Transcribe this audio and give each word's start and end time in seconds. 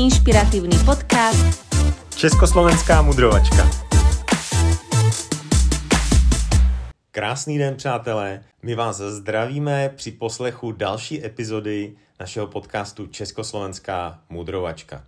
inšpiratívny 0.00 0.76
podcast 0.84 1.76
Československá 2.16 3.02
mudrovačka. 3.02 3.70
Krásný 7.10 7.58
den, 7.58 7.76
přátelé. 7.76 8.44
My 8.62 8.74
vás 8.74 8.96
zdravíme 8.96 9.88
při 9.96 10.12
poslechu 10.12 10.72
další 10.72 11.24
epizody 11.24 11.96
našeho 12.20 12.46
podcastu 12.46 13.06
Československá 13.06 14.20
mudrovačka. 14.28 15.04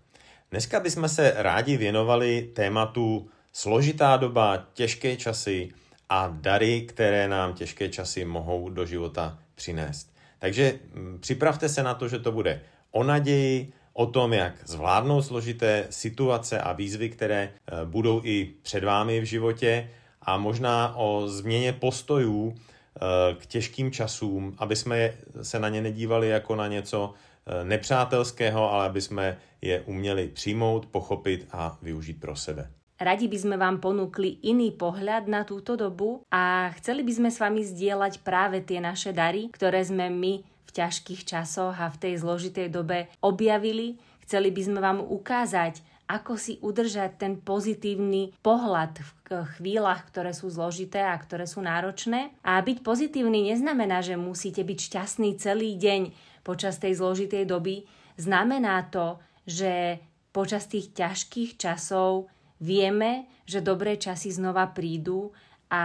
Dneska 0.51 0.81
bychom 0.81 1.09
se 1.09 1.35
rádi 1.37 1.77
věnovali 1.77 2.51
tématu 2.55 3.29
složitá 3.53 4.17
doba, 4.17 4.67
těžké 4.73 5.17
časy 5.17 5.71
a 6.09 6.29
dary, 6.41 6.81
které 6.81 7.29
nám 7.29 7.55
těžké 7.55 7.89
časy 7.89 8.25
mohou 8.25 8.71
do 8.71 8.87
života 8.87 9.39
přinést. 9.55 10.13
Takže 10.39 10.75
mm, 10.95 11.19
připravte 11.21 11.69
se 11.69 11.83
na 11.83 11.95
to, 11.95 12.09
že 12.09 12.19
to 12.19 12.33
bude 12.33 12.61
o 12.91 13.05
naději, 13.05 13.73
o 13.93 14.07
tom, 14.07 14.33
jak 14.33 14.55
zvládnout 14.65 15.23
složité 15.23 15.87
situace 15.91 16.61
a 16.61 16.73
výzvy, 16.73 17.09
které 17.09 17.43
eh, 17.43 17.85
budou 17.85 18.21
i 18.25 18.55
před 18.63 18.85
vámi 18.85 19.21
v 19.21 19.25
životě 19.25 19.89
a 20.23 20.39
možná 20.39 20.97
o 20.97 21.29
změně 21.29 21.73
postojů 21.73 22.55
eh, 22.55 23.01
k 23.35 23.47
těžkým 23.47 23.91
časům, 23.91 24.55
aby 24.59 24.77
jsme 24.77 25.13
se 25.43 25.59
na 25.59 25.69
ně 25.69 25.83
nedívali 25.83 26.29
jako 26.29 26.57
na 26.57 26.67
něco 26.69 27.15
eh, 27.47 27.65
nepřátelského, 27.65 28.73
ale 28.73 28.87
aby 28.87 29.01
jsme 29.01 29.39
je 29.63 29.81
uměli 29.81 30.29
přijmout, 30.29 30.87
pochopit 30.87 31.49
a 31.53 31.79
využít 31.83 32.21
pro 32.21 32.37
sebe. 32.37 32.71
Radi 33.03 33.27
by 33.27 33.35
sme 33.35 33.57
vám 33.59 33.83
ponúkli 33.83 34.39
iný 34.47 34.79
pohľad 34.79 35.27
na 35.27 35.43
túto 35.43 35.75
dobu 35.75 36.23
a 36.31 36.71
chceli 36.79 37.03
by 37.03 37.13
sme 37.19 37.31
s 37.35 37.43
vami 37.43 37.67
zdieľať 37.67 38.23
práve 38.23 38.63
tie 38.63 38.79
naše 38.79 39.11
dary, 39.11 39.51
ktoré 39.51 39.83
sme 39.83 40.07
my 40.07 40.52
ťažkých 40.73 41.23
časoch 41.29 41.77
a 41.77 41.93
v 41.93 42.01
tej 42.01 42.15
zložitej 42.21 42.69
dobe 42.73 43.13
objavili. 43.21 44.01
Chceli 44.25 44.49
by 44.51 44.63
sme 44.65 44.81
vám 44.81 45.01
ukázať, 45.05 45.85
ako 46.09 46.37
si 46.37 46.61
udržať 46.61 47.17
ten 47.17 47.41
pozitívny 47.41 48.37
pohľad 48.45 49.01
v 49.01 49.11
chvíľach, 49.57 50.09
ktoré 50.13 50.37
sú 50.37 50.53
zložité 50.53 51.01
a 51.01 51.17
ktoré 51.17 51.49
sú 51.49 51.65
náročné. 51.65 52.37
A 52.45 52.61
byť 52.61 52.85
pozitívny 52.85 53.53
neznamená, 53.53 54.05
že 54.05 54.21
musíte 54.21 54.61
byť 54.61 54.79
šťastný 54.79 55.41
celý 55.41 55.79
deň 55.81 56.13
počas 56.45 56.77
tej 56.77 57.01
zložitej 57.01 57.49
doby. 57.49 57.89
Znamená 58.21 58.93
to, 58.93 59.23
že 59.49 60.03
počas 60.37 60.69
tých 60.69 60.93
ťažkých 60.93 61.57
časov 61.57 62.29
Vieme, 62.63 63.27
že 63.43 63.59
dobré 63.59 63.99
časy 63.99 64.31
znova 64.31 64.71
prídu 64.71 65.35
a 65.67 65.85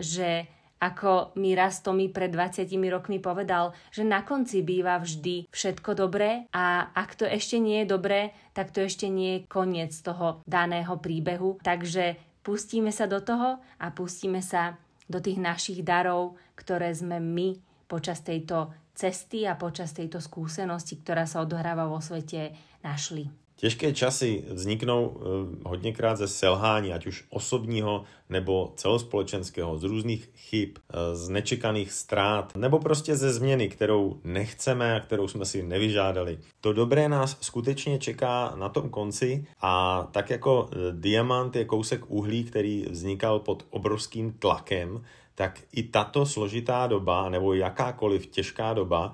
že 0.00 0.48
ako 0.84 1.32
mi 1.40 1.56
raz 1.56 1.80
Tomi 1.80 2.12
pred 2.12 2.28
20 2.28 2.68
rokmi 2.92 3.16
povedal, 3.16 3.72
že 3.88 4.04
na 4.04 4.20
konci 4.20 4.60
býva 4.60 5.00
vždy 5.00 5.48
všetko 5.48 5.96
dobré 5.96 6.44
a 6.52 6.92
ak 6.92 7.16
to 7.16 7.24
ešte 7.24 7.56
nie 7.56 7.82
je 7.82 7.86
dobré, 7.88 8.36
tak 8.52 8.68
to 8.76 8.84
ešte 8.84 9.08
nie 9.08 9.40
je 9.40 9.44
koniec 9.48 9.96
toho 9.96 10.44
daného 10.44 11.00
príbehu. 11.00 11.56
Takže 11.64 12.20
pustíme 12.44 12.92
sa 12.92 13.08
do 13.08 13.24
toho 13.24 13.64
a 13.80 13.86
pustíme 13.96 14.44
sa 14.44 14.76
do 15.08 15.24
tých 15.24 15.40
našich 15.40 15.80
darov, 15.80 16.36
ktoré 16.52 16.92
sme 16.92 17.16
my 17.16 17.56
počas 17.88 18.20
tejto 18.20 18.72
cesty 18.92 19.48
a 19.48 19.56
počas 19.56 19.96
tejto 19.96 20.20
skúsenosti, 20.20 21.00
ktorá 21.00 21.24
sa 21.24 21.40
odohráva 21.40 21.88
vo 21.88 21.98
svete, 21.98 22.54
našli. 22.84 23.43
Těžké 23.56 23.92
časy 23.92 24.44
vzniknou 24.48 25.16
eh, 25.16 25.68
hodněkrát 25.68 26.18
ze 26.18 26.28
selhání, 26.28 26.92
ať 26.92 27.06
už 27.06 27.24
osobního 27.30 28.04
nebo 28.28 28.72
celospolečenského, 28.76 29.78
z 29.78 29.82
různých 29.82 30.30
chyb, 30.36 30.68
eh, 30.76 31.16
z 31.16 31.28
nečekaných 31.28 31.92
ztrát, 31.92 32.56
nebo 32.56 32.78
prostě 32.78 33.16
ze 33.16 33.32
změny, 33.32 33.68
kterou 33.68 34.20
nechceme 34.24 34.96
a 34.96 35.00
kterou 35.00 35.28
jsme 35.28 35.44
si 35.44 35.62
nevyžádali. 35.62 36.38
To 36.60 36.72
dobré 36.72 37.08
nás 37.08 37.36
skutečně 37.40 37.98
čeká 37.98 38.54
na 38.56 38.68
tom 38.68 38.90
konci 38.90 39.46
a 39.60 40.06
tak 40.12 40.30
jako 40.30 40.68
eh, 40.72 40.76
diamant 40.92 41.56
je 41.56 41.64
kousek 41.64 42.10
uhlí, 42.10 42.44
který 42.44 42.86
vznikal 42.90 43.38
pod 43.38 43.66
obrovským 43.70 44.32
tlakem, 44.32 45.04
tak 45.34 45.60
i 45.72 45.82
tato 45.82 46.26
složitá 46.26 46.86
doba 46.86 47.28
nebo 47.28 47.54
jakákoliv 47.54 48.26
těžká 48.26 48.74
doba 48.74 49.12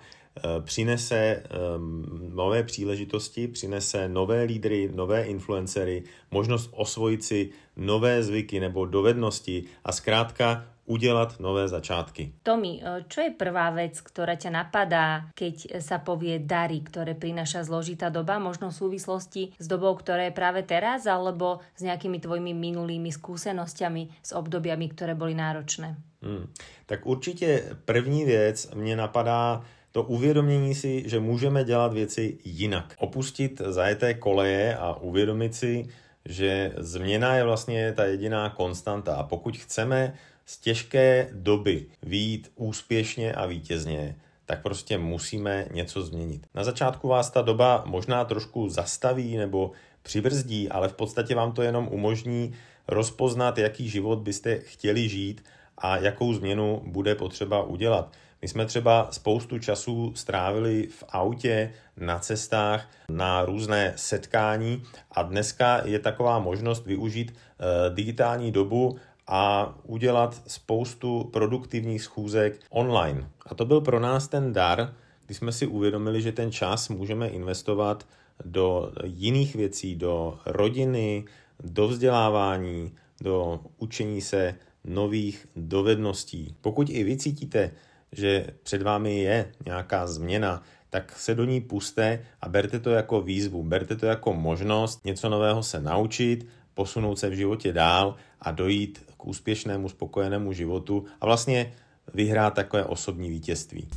přinese 0.60 1.16
ehm, 1.16 2.30
nové 2.34 2.62
příležitosti, 2.62 3.48
přinese 3.48 4.08
nové 4.08 4.42
lídry, 4.42 4.90
nové 4.94 5.22
influencery, 5.22 6.02
možnost 6.30 6.70
osvojit 6.72 7.24
si 7.24 7.50
nové 7.76 8.22
zvyky 8.22 8.60
nebo 8.60 8.86
dovednosti 8.86 9.64
a 9.84 9.92
zkrátka 9.92 10.66
udelať 10.90 11.38
nové 11.38 11.70
začátky. 11.70 12.42
Tomi, 12.42 12.82
eh, 12.82 13.06
čo 13.06 13.22
je 13.22 13.30
prvá 13.30 13.70
vec, 13.70 13.94
ktorá 14.02 14.34
ťa 14.34 14.50
napadá, 14.50 15.30
keď 15.38 15.78
sa 15.78 16.02
povie 16.02 16.42
dary, 16.42 16.82
ktoré 16.82 17.14
prináša 17.14 17.62
zložitá 17.62 18.10
doba, 18.10 18.42
možno 18.42 18.74
v 18.74 18.78
súvislosti 18.82 19.54
s 19.54 19.66
dobou, 19.70 19.94
ktorá 19.94 20.26
je 20.26 20.34
práve 20.34 20.66
teraz, 20.66 21.06
alebo 21.06 21.62
s 21.78 21.86
nejakými 21.86 22.18
tvojimi 22.18 22.50
minulými 22.50 23.14
skúsenosťami 23.14 24.02
s 24.18 24.30
obdobiami, 24.34 24.90
ktoré 24.90 25.14
boli 25.14 25.38
náročné? 25.38 25.94
Hmm. 26.20 26.52
Tak 26.86 27.06
určitě 27.06 27.76
první 27.84 28.24
věc 28.24 28.74
mě 28.74 28.96
napadá 28.96 29.64
to 29.92 30.02
uvědomění 30.02 30.74
si, 30.74 31.08
že 31.08 31.20
můžeme 31.20 31.64
dělat 31.64 31.92
věci 31.92 32.38
jinak. 32.44 32.94
Opustit 32.98 33.62
zajeté 33.64 34.14
koleje 34.14 34.76
a 34.76 34.94
uvědomit 34.94 35.54
si, 35.54 35.86
že 36.24 36.72
změna 36.76 37.34
je 37.34 37.44
vlastně 37.44 37.92
ta 37.92 38.04
jediná 38.04 38.50
konstanta 38.50 39.14
a 39.14 39.22
pokud 39.22 39.56
chceme 39.56 40.14
z 40.46 40.58
těžké 40.58 41.28
doby 41.32 41.86
výjít 42.02 42.52
úspěšně 42.56 43.32
a 43.32 43.46
vítězně, 43.46 44.16
tak 44.46 44.62
prostě 44.62 44.98
musíme 44.98 45.66
něco 45.72 46.02
změnit. 46.02 46.46
Na 46.54 46.64
začátku 46.64 47.08
vás 47.08 47.30
ta 47.30 47.42
doba 47.42 47.82
možná 47.86 48.24
trošku 48.24 48.68
zastaví 48.68 49.36
nebo 49.36 49.72
přibrzdí, 50.02 50.68
ale 50.68 50.88
v 50.88 50.92
podstatě 50.92 51.34
vám 51.34 51.52
to 51.52 51.62
jenom 51.62 51.88
umožní 51.90 52.54
rozpoznat, 52.88 53.58
jaký 53.58 53.88
život 53.88 54.18
byste 54.18 54.58
chtěli 54.58 55.08
žít 55.08 55.44
a 55.78 55.96
jakou 55.96 56.34
změnu 56.34 56.82
bude 56.86 57.14
potřeba 57.14 57.62
udělat. 57.62 58.12
My 58.42 58.48
jsme 58.48 58.66
třeba 58.66 59.08
spoustu 59.10 59.58
času 59.58 60.12
strávili 60.14 60.86
v 60.86 61.04
autě, 61.08 61.72
na 61.96 62.18
cestách, 62.18 62.88
na 63.08 63.44
různé 63.44 63.92
setkání 63.96 64.82
a 65.12 65.22
dneska 65.22 65.82
je 65.84 65.98
taková 65.98 66.38
možnost 66.38 66.86
využít 66.86 67.34
e, 67.34 67.94
digitální 67.94 68.52
dobu 68.52 68.98
a 69.26 69.74
udělat 69.82 70.42
spoustu 70.46 71.24
produktivních 71.32 72.02
schůzek 72.02 72.60
online. 72.70 73.28
A 73.46 73.54
to 73.54 73.64
byl 73.64 73.80
pro 73.80 74.00
nás 74.00 74.28
ten 74.28 74.52
dar, 74.52 74.94
kdy 75.26 75.34
jsme 75.34 75.52
si 75.52 75.66
uvědomili, 75.66 76.22
že 76.22 76.32
ten 76.32 76.52
čas 76.52 76.88
můžeme 76.88 77.28
investovat 77.28 78.06
do 78.44 78.92
jiných 79.04 79.56
věcí, 79.56 79.96
do 79.96 80.38
rodiny, 80.46 81.24
do 81.64 81.88
vzdělávání, 81.88 82.92
do 83.20 83.60
učení 83.78 84.20
se 84.20 84.54
nových 84.84 85.46
dovedností. 85.56 86.54
Pokud 86.60 86.90
i 86.90 87.04
vy 87.04 87.16
cítíte, 87.16 87.70
že 88.12 88.46
před 88.62 88.82
vámi 88.82 89.18
je 89.18 89.52
nějaká 89.66 90.06
změna, 90.06 90.62
tak 90.90 91.18
se 91.18 91.34
do 91.34 91.44
ní 91.44 91.60
puste 91.60 92.26
a 92.40 92.48
berte 92.48 92.78
to 92.78 92.90
jako 92.90 93.20
výzvu, 93.20 93.62
berte 93.62 93.96
to 93.96 94.06
jako 94.06 94.32
možnost 94.32 95.04
něco 95.04 95.28
nového 95.28 95.62
se 95.62 95.80
naučit, 95.80 96.46
posunout 96.74 97.18
se 97.18 97.28
v 97.30 97.32
životě 97.32 97.72
dál 97.72 98.16
a 98.40 98.50
dojít 98.50 99.04
k 99.16 99.26
úspěšnému, 99.26 99.88
spokojenému 99.88 100.52
životu 100.52 101.04
a 101.20 101.26
vlastně 101.26 101.72
vyhrát 102.14 102.54
takové 102.54 102.84
osobní 102.84 103.30
vítězství. 103.30 103.88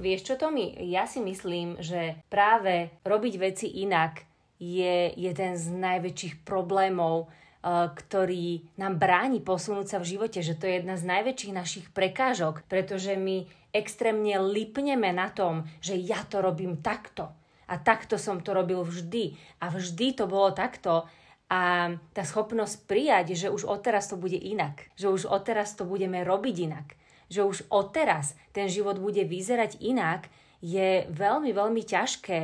Vieš 0.00 0.32
čo, 0.32 0.34
Tomi? 0.40 0.80
Ja 0.80 1.04
si 1.04 1.20
myslím, 1.20 1.76
že 1.76 2.24
práve 2.32 2.88
robiť 3.04 3.34
veci 3.36 3.84
inak 3.84 4.24
je 4.56 5.12
jeden 5.12 5.52
z 5.60 5.76
najväčších 5.76 6.40
problémov 6.40 7.28
ktorý 7.68 8.64
nám 8.80 8.96
bráni 8.96 9.44
posunúť 9.44 9.96
sa 9.96 9.98
v 10.00 10.16
živote, 10.16 10.40
že 10.40 10.56
to 10.56 10.64
je 10.64 10.80
jedna 10.80 10.96
z 10.96 11.04
najväčších 11.04 11.52
našich 11.52 11.86
prekážok, 11.92 12.64
pretože 12.64 13.12
my 13.20 13.44
extrémne 13.76 14.40
lipneme 14.40 15.12
na 15.12 15.28
tom, 15.28 15.68
že 15.84 15.92
ja 16.00 16.24
to 16.24 16.40
robím 16.40 16.80
takto. 16.80 17.28
A 17.70 17.78
takto 17.78 18.18
som 18.18 18.42
to 18.42 18.56
robil 18.56 18.82
vždy. 18.82 19.36
A 19.62 19.70
vždy 19.70 20.18
to 20.18 20.24
bolo 20.26 20.50
takto. 20.56 21.06
A 21.52 21.94
tá 22.16 22.22
schopnosť 22.24 22.88
prijať, 22.88 23.36
že 23.36 23.52
už 23.52 23.68
odteraz 23.68 24.08
to 24.08 24.16
bude 24.16 24.38
inak, 24.38 24.86
že 24.94 25.10
už 25.10 25.26
odteraz 25.28 25.74
to 25.74 25.82
budeme 25.82 26.22
robiť 26.22 26.56
inak, 26.62 26.94
že 27.26 27.42
už 27.42 27.66
odteraz 27.74 28.38
ten 28.54 28.70
život 28.70 29.02
bude 29.02 29.26
vyzerať 29.26 29.82
inak, 29.82 30.30
je 30.62 31.10
veľmi, 31.10 31.50
veľmi 31.50 31.82
ťažké. 31.82 32.40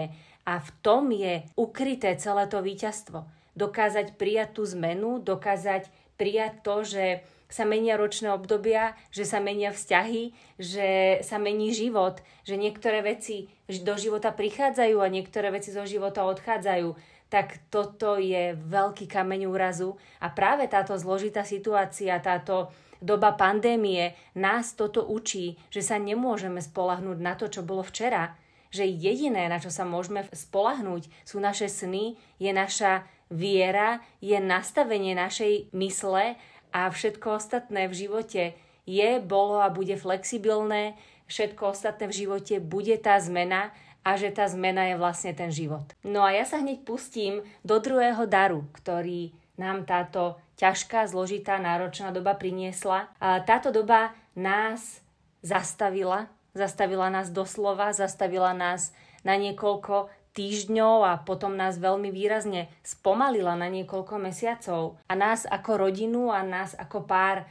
A 0.47 0.63
v 0.63 0.71
tom 0.83 1.11
je 1.11 1.43
ukryté 1.59 2.15
celé 2.19 2.47
to 2.51 2.63
víťazstvo 2.63 3.36
dokázať 3.57 4.15
prijať 4.21 4.61
tú 4.61 4.63
zmenu, 4.69 5.19
dokázať 5.19 5.89
prijať 6.21 6.53
to, 6.63 6.77
že 6.85 7.05
sa 7.47 7.63
menia 7.63 7.95
ročné 7.95 8.35
obdobia, 8.35 8.99
že 9.15 9.23
sa 9.23 9.39
menia 9.39 9.71
vzťahy, 9.71 10.35
že 10.59 11.21
sa 11.23 11.39
mení 11.39 11.71
život, 11.71 12.19
že 12.43 12.59
niektoré 12.59 13.07
veci 13.07 13.47
do 13.71 13.95
života 13.95 14.35
prichádzajú 14.35 14.97
a 14.99 15.13
niektoré 15.13 15.55
veci 15.55 15.71
zo 15.71 15.87
života 15.87 16.27
odchádzajú, 16.27 16.95
tak 17.31 17.59
toto 17.71 18.19
je 18.19 18.55
veľký 18.55 19.07
kameň 19.11 19.51
úrazu 19.51 19.99
a 20.23 20.31
práve 20.31 20.67
táto 20.71 20.95
zložitá 20.99 21.43
situácia, 21.43 22.19
táto 22.23 22.71
doba 23.03 23.35
pandémie 23.35 24.15
nás 24.35 24.75
toto 24.75 25.07
učí, 25.07 25.59
že 25.71 25.83
sa 25.83 25.99
nemôžeme 25.99 26.63
spolahnúť 26.63 27.19
na 27.19 27.35
to, 27.39 27.51
čo 27.51 27.67
bolo 27.67 27.83
včera, 27.87 28.35
že 28.75 28.87
jediné, 28.87 29.47
na 29.47 29.63
čo 29.63 29.71
sa 29.71 29.87
môžeme 29.87 30.27
spolahnúť, 30.35 31.07
sú 31.23 31.39
naše 31.39 31.71
sny, 31.71 32.19
je 32.43 32.51
naša 32.51 33.07
viera, 33.33 34.01
je 34.23 34.39
nastavenie 34.39 35.15
našej 35.19 35.73
mysle 35.75 36.39
a 36.71 36.81
všetko 36.91 37.43
ostatné 37.43 37.91
v 37.91 37.95
živote 38.07 38.43
je, 38.87 39.11
bolo 39.19 39.59
a 39.59 39.73
bude 39.73 39.99
flexibilné, 39.99 40.95
všetko 41.27 41.75
ostatné 41.75 42.07
v 42.07 42.19
živote 42.27 42.55
bude 42.63 42.95
tá 43.03 43.19
zmena 43.19 43.75
a 44.07 44.15
že 44.15 44.31
tá 44.31 44.47
zmena 44.47 44.87
je 44.87 44.95
vlastne 44.95 45.35
ten 45.35 45.51
život. 45.51 45.83
No 46.07 46.23
a 46.23 46.31
ja 46.31 46.47
sa 46.47 46.63
hneď 46.63 46.87
pustím 46.87 47.43
do 47.67 47.83
druhého 47.83 48.31
daru, 48.31 48.63
ktorý 48.71 49.35
nám 49.59 49.83
táto 49.83 50.39
ťažká, 50.61 51.11
zložitá, 51.11 51.59
náročná 51.59 52.15
doba 52.15 52.39
priniesla. 52.39 53.11
A 53.19 53.43
táto 53.43 53.75
doba 53.75 54.15
nás 54.39 55.03
zastavila, 55.43 56.31
zastavila 56.55 57.11
nás 57.11 57.35
doslova, 57.35 57.91
zastavila 57.91 58.55
nás 58.55 58.95
na 59.27 59.35
niekoľko 59.35 60.07
týždňov 60.37 60.97
a 61.09 61.13
potom 61.25 61.57
nás 61.57 61.81
veľmi 61.81 62.13
výrazne 62.13 62.69
spomalila 62.85 63.57
na 63.57 63.73
niekoľko 63.73 64.21
mesiacov. 64.21 65.01
A 65.09 65.17
nás 65.17 65.49
ako 65.49 65.89
rodinu 65.89 66.29
a 66.29 66.45
nás 66.45 66.77
ako 66.77 67.09
pár 67.09 67.43
e, 67.43 67.45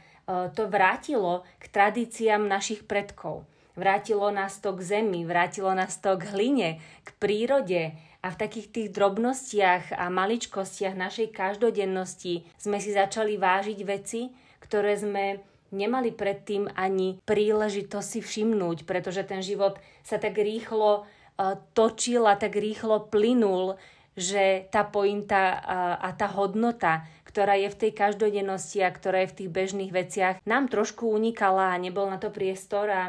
to 0.54 0.70
vrátilo 0.70 1.42
k 1.58 1.66
tradíciám 1.66 2.46
našich 2.46 2.86
predkov. 2.86 3.42
Vrátilo 3.74 4.30
nás 4.30 4.62
to 4.62 4.72
k 4.72 5.02
zemi, 5.02 5.26
vrátilo 5.26 5.74
nás 5.74 5.98
to 5.98 6.16
k 6.16 6.30
hline, 6.32 6.70
k 6.80 7.08
prírode 7.18 7.92
a 8.24 8.32
v 8.32 8.40
takých 8.40 8.72
tých 8.72 8.88
drobnostiach 8.94 9.92
a 9.92 10.08
maličkostiach 10.08 10.96
našej 10.96 11.34
každodennosti 11.34 12.46
sme 12.56 12.80
si 12.80 12.94
začali 12.94 13.36
vážiť 13.36 13.78
veci, 13.84 14.32
ktoré 14.64 14.96
sme 14.96 15.44
nemali 15.74 16.14
predtým 16.14 16.72
ani 16.72 17.20
príležitosť 17.26 18.08
si 18.08 18.20
všimnúť, 18.22 18.88
pretože 18.88 19.26
ten 19.26 19.42
život 19.42 19.76
sa 20.06 20.16
tak 20.16 20.38
rýchlo 20.38 21.04
točil 21.76 22.24
a 22.24 22.34
tak 22.40 22.56
rýchlo 22.56 23.12
plynul, 23.12 23.76
že 24.16 24.64
tá 24.72 24.80
pointa 24.88 25.60
a 26.00 26.08
tá 26.16 26.24
hodnota, 26.32 27.04
ktorá 27.28 27.52
je 27.60 27.68
v 27.68 27.80
tej 27.84 27.92
každodennosti 27.92 28.80
a 28.80 28.88
ktorá 28.88 29.28
je 29.28 29.30
v 29.32 29.36
tých 29.44 29.50
bežných 29.52 29.92
veciach, 29.92 30.40
nám 30.48 30.72
trošku 30.72 31.04
unikala 31.04 31.76
a 31.76 31.80
nebol 31.80 32.08
na 32.08 32.16
to 32.16 32.32
priestor 32.32 32.88
a 32.88 33.02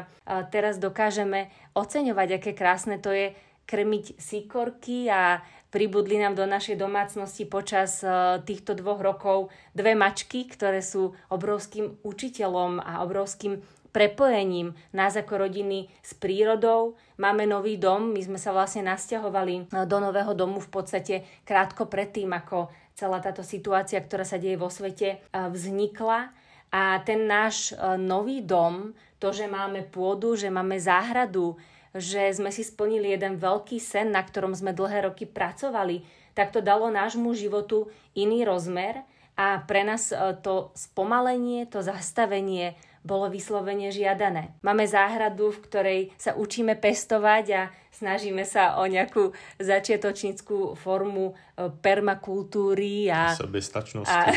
teraz 0.52 0.76
dokážeme 0.76 1.48
oceňovať, 1.72 2.28
aké 2.36 2.52
krásne 2.52 3.00
to 3.00 3.08
je 3.08 3.32
krmiť 3.64 4.20
sikorky 4.20 5.08
a 5.08 5.40
pribudli 5.72 6.20
nám 6.20 6.36
do 6.36 6.44
našej 6.44 6.76
domácnosti 6.76 7.48
počas 7.48 8.04
týchto 8.44 8.76
dvoch 8.76 9.00
rokov 9.00 9.48
dve 9.72 9.96
mačky, 9.96 10.44
ktoré 10.44 10.84
sú 10.84 11.16
obrovským 11.32 12.00
učiteľom 12.04 12.84
a 12.84 13.00
obrovským 13.04 13.64
prepojením 13.90 14.76
nás 14.92 15.16
ako 15.16 15.48
rodiny 15.48 15.88
s 16.04 16.12
prírodou. 16.14 16.94
Máme 17.16 17.48
nový 17.48 17.80
dom, 17.80 18.12
my 18.12 18.20
sme 18.20 18.38
sa 18.38 18.52
vlastne 18.52 18.84
nasťahovali 18.86 19.54
e, 19.56 19.62
do 19.88 19.98
nového 19.98 20.32
domu 20.36 20.60
v 20.60 20.70
podstate 20.70 21.14
krátko 21.42 21.88
predtým, 21.88 22.30
ako 22.30 22.68
celá 22.94 23.18
táto 23.18 23.40
situácia, 23.40 23.98
ktorá 23.98 24.22
sa 24.22 24.36
deje 24.36 24.60
vo 24.60 24.68
svete, 24.68 25.08
e, 25.08 25.18
vznikla. 25.32 26.30
A 26.68 27.00
ten 27.02 27.24
náš 27.24 27.72
e, 27.72 27.96
nový 27.96 28.44
dom, 28.44 28.92
to, 29.18 29.34
že 29.34 29.50
máme 29.50 29.82
pôdu, 29.88 30.38
že 30.38 30.52
máme 30.52 30.78
záhradu, 30.78 31.58
že 31.96 32.30
sme 32.30 32.52
si 32.52 32.62
splnili 32.62 33.16
jeden 33.16 33.40
veľký 33.40 33.80
sen, 33.80 34.12
na 34.12 34.22
ktorom 34.22 34.52
sme 34.54 34.76
dlhé 34.76 35.10
roky 35.10 35.24
pracovali, 35.26 36.04
tak 36.36 36.54
to 36.54 36.62
dalo 36.62 36.92
nášmu 36.92 37.34
životu 37.34 37.90
iný 38.14 38.46
rozmer 38.46 39.02
a 39.34 39.58
pre 39.66 39.82
nás 39.82 40.14
to 40.46 40.70
spomalenie, 40.78 41.66
to 41.66 41.82
zastavenie 41.82 42.78
bolo 43.08 43.32
vyslovene 43.32 43.88
žiadané. 43.88 44.60
Máme 44.60 44.84
záhradu, 44.84 45.48
v 45.48 45.62
ktorej 45.64 46.00
sa 46.20 46.36
učíme 46.36 46.76
pestovať 46.76 47.44
a 47.56 47.62
snažíme 47.98 48.46
sa 48.46 48.78
o 48.78 48.86
nejakú 48.86 49.34
začiatočnickú 49.58 50.78
formu 50.78 51.34
e, 51.34 51.66
permakultúry 51.68 53.10
a... 53.10 53.34
Sebestačnosti 53.34 54.06
a. 54.08 54.30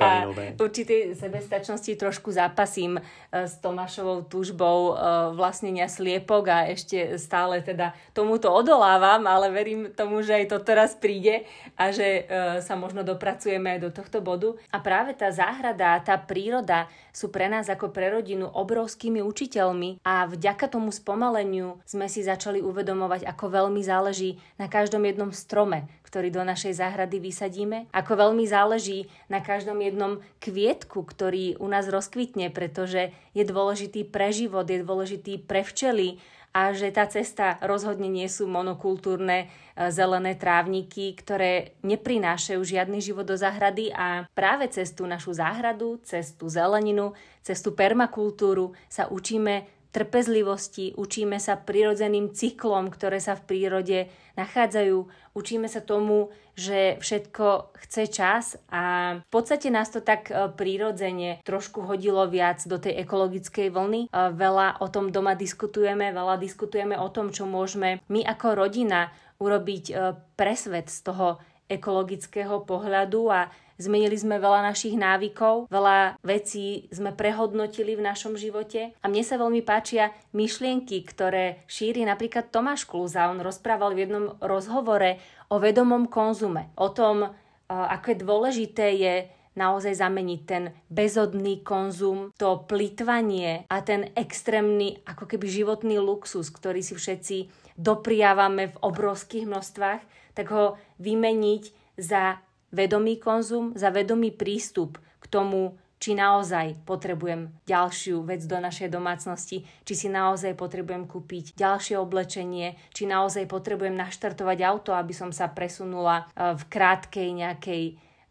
A 0.00 0.24
určitej 0.56 1.18
sebestačnosti 1.18 1.92
trošku 1.98 2.30
zápasím 2.30 2.96
e, 2.96 3.02
s 3.34 3.58
Tomášovou 3.58 4.30
túžbou 4.30 4.94
e, 4.94 5.04
vlastnenia 5.34 5.90
sliepok 5.90 6.44
a 6.46 6.58
ešte 6.70 7.18
stále 7.18 7.60
teda 7.60 7.92
tomuto 8.14 8.48
odolávam, 8.48 9.26
ale 9.26 9.50
verím 9.50 9.90
tomu, 9.90 10.22
že 10.22 10.38
aj 10.38 10.46
to 10.54 10.58
teraz 10.62 10.94
príde 10.94 11.44
a 11.74 11.90
že 11.90 12.26
sa 12.62 12.76
možno 12.76 13.02
dopracujeme 13.02 13.76
aj 13.76 13.80
do 13.82 13.90
tohto 13.90 14.18
bodu. 14.22 14.54
A 14.70 14.78
práve 14.78 15.16
tá 15.16 15.32
záhrada, 15.32 15.98
tá 16.00 16.16
príroda 16.20 16.86
sú 17.10 17.28
pre 17.32 17.50
nás 17.50 17.66
ako 17.66 17.90
pre 17.90 18.12
rodinu 18.12 18.46
obrovskými 18.46 19.18
učiteľmi 19.20 20.02
a 20.06 20.28
vďaka 20.30 20.70
tomu 20.70 20.94
spomaleniu 20.94 21.82
sme 21.82 22.06
si 22.06 22.22
začali 22.22 22.59
uvedomovať, 22.60 23.26
ako 23.26 23.44
veľmi 23.48 23.82
záleží 23.82 24.38
na 24.60 24.70
každom 24.70 25.02
jednom 25.02 25.32
strome, 25.32 25.90
ktorý 26.06 26.30
do 26.30 26.44
našej 26.46 26.78
záhrady 26.78 27.18
vysadíme, 27.18 27.88
ako 27.90 28.28
veľmi 28.28 28.44
záleží 28.46 29.10
na 29.26 29.42
každom 29.42 29.80
jednom 29.82 30.22
kvietku, 30.38 31.02
ktorý 31.02 31.58
u 31.58 31.66
nás 31.66 31.90
rozkvitne, 31.90 32.52
pretože 32.52 33.10
je 33.34 33.42
dôležitý 33.42 34.06
pre 34.06 34.30
život, 34.30 34.68
je 34.68 34.84
dôležitý 34.84 35.42
pre 35.42 35.66
včely 35.66 36.20
a 36.50 36.74
že 36.74 36.90
tá 36.90 37.06
cesta 37.06 37.62
rozhodne 37.62 38.10
nie 38.10 38.26
sú 38.26 38.50
monokultúrne 38.50 39.46
e, 39.46 39.86
zelené 39.94 40.34
trávniky, 40.34 41.14
ktoré 41.14 41.78
neprinášajú 41.86 42.58
žiadny 42.58 42.98
život 42.98 43.22
do 43.22 43.38
záhrady 43.38 43.94
a 43.94 44.26
práve 44.34 44.66
cez 44.66 44.90
tú 44.90 45.06
našu 45.06 45.30
záhradu, 45.30 46.02
cez 46.02 46.34
tú 46.34 46.50
zeleninu, 46.50 47.14
cez 47.38 47.62
tú 47.62 47.70
permakultúru 47.70 48.74
sa 48.90 49.06
učíme 49.06 49.79
trpezlivosti, 49.90 50.94
učíme 50.94 51.42
sa 51.42 51.58
prirodzeným 51.58 52.30
cyklom, 52.30 52.90
ktoré 52.94 53.18
sa 53.18 53.34
v 53.34 53.46
prírode 53.46 53.98
nachádzajú, 54.38 54.96
učíme 55.34 55.66
sa 55.66 55.82
tomu, 55.82 56.30
že 56.54 57.00
všetko 57.00 57.74
chce 57.86 58.02
čas 58.12 58.44
a 58.68 59.16
v 59.24 59.30
podstate 59.32 59.72
nás 59.72 59.88
to 59.88 60.04
tak 60.04 60.28
e, 60.28 60.50
prirodzene 60.52 61.40
trošku 61.42 61.82
hodilo 61.88 62.28
viac 62.28 62.60
do 62.68 62.76
tej 62.76 63.00
ekologickej 63.02 63.72
vlny. 63.72 64.00
E, 64.06 64.08
veľa 64.12 64.84
o 64.84 64.86
tom 64.92 65.08
doma 65.08 65.32
diskutujeme, 65.32 66.12
veľa 66.12 66.36
diskutujeme 66.36 67.00
o 67.00 67.08
tom, 67.08 67.32
čo 67.32 67.48
môžeme 67.48 68.04
my 68.12 68.20
ako 68.28 68.66
rodina 68.66 69.08
urobiť 69.40 69.84
e, 69.88 69.92
pre 70.36 70.52
svet 70.52 70.92
z 70.92 71.00
toho 71.00 71.40
ekologického 71.70 72.66
pohľadu 72.66 73.30
a 73.30 73.46
Zmenili 73.80 74.12
sme 74.20 74.36
veľa 74.36 74.60
našich 74.60 74.92
návykov, 74.92 75.72
veľa 75.72 76.20
vecí 76.20 76.84
sme 76.92 77.16
prehodnotili 77.16 77.96
v 77.96 78.04
našom 78.04 78.36
živote 78.36 78.92
a 79.00 79.08
mne 79.08 79.24
sa 79.24 79.40
veľmi 79.40 79.64
páčia 79.64 80.12
myšlienky, 80.36 81.00
ktoré 81.08 81.64
šíri 81.64 82.04
napríklad 82.04 82.52
Tomáš 82.52 82.84
Kluza. 82.84 83.32
On 83.32 83.40
rozprával 83.40 83.96
v 83.96 84.04
jednom 84.04 84.36
rozhovore 84.44 85.16
o 85.48 85.56
vedomom 85.56 86.12
konzume, 86.12 86.68
o 86.76 86.92
tom, 86.92 87.32
aké 87.72 88.20
dôležité 88.20 88.92
je 89.00 89.14
naozaj 89.56 89.96
zameniť 89.96 90.40
ten 90.44 90.76
bezodný 90.92 91.64
konzum, 91.64 92.36
to 92.36 92.68
plitvanie 92.68 93.64
a 93.66 93.80
ten 93.80 94.12
extrémny 94.12 95.00
ako 95.08 95.24
keby 95.24 95.48
životný 95.48 95.96
luxus, 95.98 96.52
ktorý 96.52 96.84
si 96.84 96.94
všetci 96.94 97.36
dopriávame 97.80 98.70
v 98.70 98.76
obrovských 98.84 99.48
množstvách, 99.48 100.00
tak 100.36 100.46
ho 100.52 100.76
vymeniť 101.00 101.62
za 101.98 102.38
vedomý 102.70 103.18
konzum, 103.18 103.74
za 103.74 103.90
vedomý 103.90 104.34
prístup 104.34 104.98
k 105.20 105.24
tomu, 105.26 105.78
či 106.00 106.16
naozaj 106.16 106.80
potrebujem 106.88 107.52
ďalšiu 107.68 108.24
vec 108.24 108.40
do 108.48 108.56
našej 108.56 108.88
domácnosti, 108.88 109.68
či 109.84 109.92
si 109.92 110.08
naozaj 110.08 110.56
potrebujem 110.56 111.04
kúpiť 111.04 111.52
ďalšie 111.60 112.00
oblečenie, 112.00 112.72
či 112.96 113.04
naozaj 113.04 113.44
potrebujem 113.44 113.92
naštartovať 113.92 114.58
auto, 114.64 114.96
aby 114.96 115.12
som 115.12 115.28
sa 115.28 115.52
presunula 115.52 116.24
e, 116.32 116.56
v 116.56 116.62
krátkej 116.72 117.28
nejakej 117.36 117.82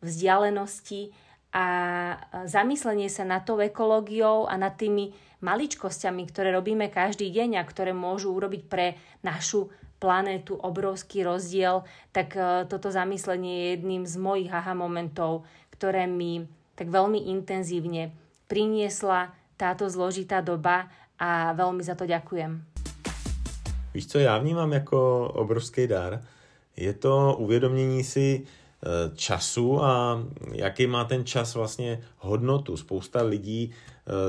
vzdialenosti. 0.02 1.14
A 1.54 1.66
e, 1.70 2.16
zamyslenie 2.50 3.06
sa 3.06 3.22
nad 3.22 3.46
tou 3.46 3.62
ekológiou 3.62 4.50
a 4.50 4.58
nad 4.58 4.74
tými 4.74 5.14
maličkosťami, 5.46 6.26
ktoré 6.26 6.50
robíme 6.50 6.90
každý 6.90 7.30
deň 7.30 7.62
a 7.62 7.70
ktoré 7.70 7.94
môžu 7.94 8.34
urobiť 8.34 8.66
pre 8.66 8.98
našu 9.22 9.70
planétu 10.00 10.56
obrovský 10.56 11.28
rozdiel, 11.28 11.84
tak 12.16 12.40
e, 12.40 12.66
toto 12.66 12.88
zamyslenie 12.92 13.54
je 13.60 13.66
jedným 13.76 14.04
z 14.08 14.16
mojich 14.16 14.50
aha 14.50 14.74
momentov, 14.74 15.44
ktoré 15.76 16.08
mi 16.08 16.48
tak 16.80 16.88
veľmi 16.88 17.28
intenzívne 17.28 18.16
priniesla 18.48 19.36
táto 19.60 19.92
zložitá 19.92 20.40
doba 20.40 20.88
a 21.20 21.52
veľmi 21.52 21.84
za 21.84 22.00
to 22.00 22.08
ďakujem. 22.08 22.64
Víš, 23.94 24.08
co 24.08 24.20
já 24.20 24.38
vnímám 24.38 24.74
jako 24.74 25.30
obrovský 25.34 25.88
dar? 25.88 26.24
Je 26.78 26.94
to 26.94 27.36
uvědomění 27.40 28.04
si 28.04 28.42
e, 28.42 29.16
času 29.16 29.84
a 29.84 30.24
jaký 30.52 30.88
má 30.88 31.04
ten 31.04 31.26
čas 31.26 31.56
vlastně 31.56 32.02
hodnotu. 32.18 32.78
Spousta 32.78 33.22
lidí 33.22 33.72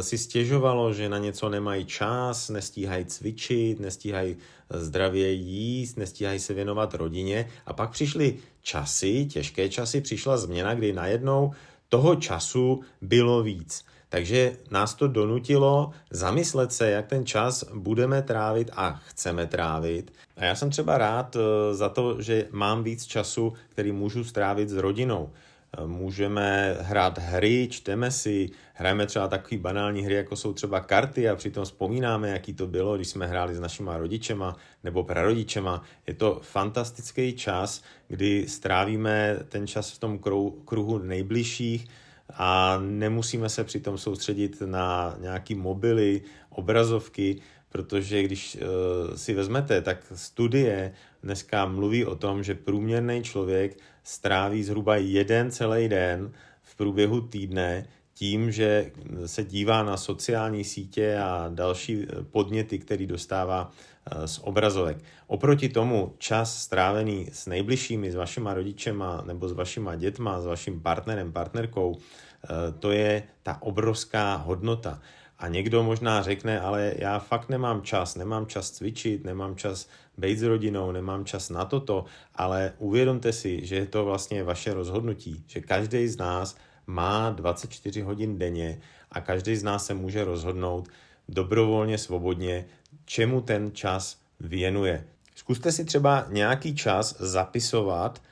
si 0.00 0.18
stěžovalo, 0.18 0.92
že 0.92 1.08
na 1.08 1.18
něco 1.18 1.48
nemají 1.48 1.84
čas, 1.84 2.48
nestíhají 2.48 3.04
cvičit, 3.04 3.80
nestíhají 3.80 4.36
zdravě 4.70 5.32
jíst, 5.32 5.96
nestíhají 5.96 6.38
se 6.38 6.54
věnovat 6.54 6.94
rodině 6.94 7.48
a 7.66 7.72
pak 7.72 7.90
přišly 7.90 8.36
časy, 8.62 9.26
těžké 9.26 9.68
časy, 9.68 10.00
přišla 10.00 10.36
změna, 10.36 10.74
kdy 10.74 10.92
najednou 10.92 11.52
toho 11.88 12.16
času 12.16 12.80
bylo 13.00 13.42
víc. 13.42 13.84
Takže 14.08 14.56
nás 14.70 14.94
to 14.94 15.08
donutilo 15.08 15.90
zamyslet 16.10 16.72
se, 16.72 16.90
jak 16.90 17.06
ten 17.06 17.26
čas 17.26 17.64
budeme 17.74 18.22
trávit 18.22 18.70
a 18.76 19.00
chceme 19.06 19.46
trávit. 19.46 20.12
A 20.36 20.44
já 20.44 20.54
jsem 20.54 20.70
třeba 20.70 20.98
rád 20.98 21.36
eh, 21.36 21.74
za 21.74 21.88
to, 21.88 22.22
že 22.22 22.48
mám 22.50 22.84
víc 22.84 23.06
času, 23.06 23.52
který 23.68 23.92
můžu 23.92 24.24
strávit 24.24 24.68
s 24.68 24.76
rodinou. 24.76 25.30
Eh, 25.78 25.86
můžeme 25.86 26.76
hrát 26.80 27.18
hry, 27.18 27.68
čteme 27.70 28.10
si, 28.10 28.50
hrajeme 28.74 29.06
třeba 29.06 29.28
takový 29.28 29.58
banální 29.58 30.02
hry, 30.02 30.14
jako 30.14 30.36
jsou 30.36 30.52
třeba 30.52 30.80
karty 30.80 31.28
a 31.28 31.36
přitom 31.36 31.64
vzpomínáme, 31.64 32.28
jaký 32.30 32.54
to 32.54 32.66
bylo, 32.66 32.96
když 32.96 33.08
jsme 33.08 33.26
hráli 33.26 33.54
s 33.54 33.60
našima 33.60 33.96
rodičema 33.96 34.56
nebo 34.84 35.04
prarodičema. 35.04 35.82
Je 36.06 36.14
to 36.14 36.40
fantastický 36.42 37.32
čas, 37.32 37.82
kdy 38.08 38.48
strávíme 38.48 39.36
ten 39.48 39.66
čas 39.66 39.90
v 39.92 39.98
tom 39.98 40.18
kruhu 40.64 40.98
nejbližších, 40.98 41.86
a 42.34 42.78
nemusíme 42.82 43.48
se 43.48 43.64
přitom 43.64 43.98
soustředit 43.98 44.62
na 44.66 45.16
nějaký 45.20 45.54
mobily, 45.54 46.22
obrazovky, 46.50 47.36
protože 47.68 48.22
když 48.22 48.56
uh, 48.56 49.16
si 49.16 49.34
vezmete, 49.34 49.82
tak 49.82 50.12
studie 50.14 50.92
dneska 51.22 51.66
mluví 51.66 52.04
o 52.04 52.16
tom, 52.16 52.42
že 52.42 52.54
průměrný 52.54 53.22
člověk 53.22 53.78
stráví 54.04 54.64
zhruba 54.64 54.96
jeden 54.96 55.50
celý 55.50 55.88
den 55.88 56.32
v 56.62 56.76
průběhu 56.76 57.20
týdne 57.20 57.86
tím, 58.14 58.52
že 58.52 58.92
se 59.26 59.44
dívá 59.44 59.82
na 59.82 59.96
sociální 59.96 60.64
sítě 60.64 61.18
a 61.18 61.50
další 61.54 62.06
podněty, 62.30 62.78
který 62.78 63.06
dostává 63.06 63.70
eh, 63.70 64.28
z 64.28 64.40
obrazovek. 64.42 64.98
Oproti 65.26 65.68
tomu 65.68 66.14
čas 66.18 66.62
strávený 66.62 67.28
s 67.32 67.46
nejbližšími, 67.46 68.12
s 68.12 68.14
vašima 68.14 68.54
rodičema 68.54 69.22
nebo 69.26 69.48
s 69.48 69.52
vašima 69.52 69.96
dětma, 69.96 70.40
s 70.40 70.46
vaším 70.46 70.80
partnerem, 70.80 71.32
partnerkou, 71.32 71.96
eh, 71.96 72.48
to 72.78 72.90
je 72.90 73.22
ta 73.42 73.62
obrovská 73.62 74.36
hodnota. 74.36 75.00
A 75.40 75.48
někdo 75.48 75.82
možná 75.82 76.22
řekne, 76.22 76.60
ale 76.60 76.94
já 76.98 77.18
fakt 77.18 77.48
nemám 77.48 77.82
čas, 77.82 78.14
nemám 78.14 78.46
čas 78.46 78.70
cvičit, 78.70 79.24
nemám 79.24 79.56
čas 79.56 79.88
být 80.18 80.38
s 80.38 80.42
rodinou, 80.42 80.92
nemám 80.92 81.24
čas 81.24 81.50
na 81.50 81.64
toto, 81.64 82.04
ale 82.34 82.72
uvědomte 82.78 83.32
si, 83.32 83.66
že 83.66 83.76
je 83.76 83.86
to 83.86 84.04
vlastně 84.04 84.44
vaše 84.44 84.74
rozhodnutí, 84.74 85.44
že 85.46 85.60
každý 85.60 86.08
z 86.08 86.16
nás 86.16 86.56
má 86.86 87.30
24 87.30 88.00
hodin 88.00 88.38
denně 88.38 88.80
a 89.10 89.20
každý 89.20 89.56
z 89.56 89.62
nás 89.62 89.86
se 89.86 89.94
může 89.94 90.24
rozhodnout 90.24 90.88
dobrovolně, 91.28 91.98
svobodně, 91.98 92.66
čemu 93.04 93.40
ten 93.40 93.72
čas 93.72 94.18
věnuje. 94.40 95.04
Zkuste 95.34 95.72
si 95.72 95.84
třeba 95.84 96.26
nějaký 96.28 96.74
čas 96.74 97.16
zapisovat, 97.20 98.22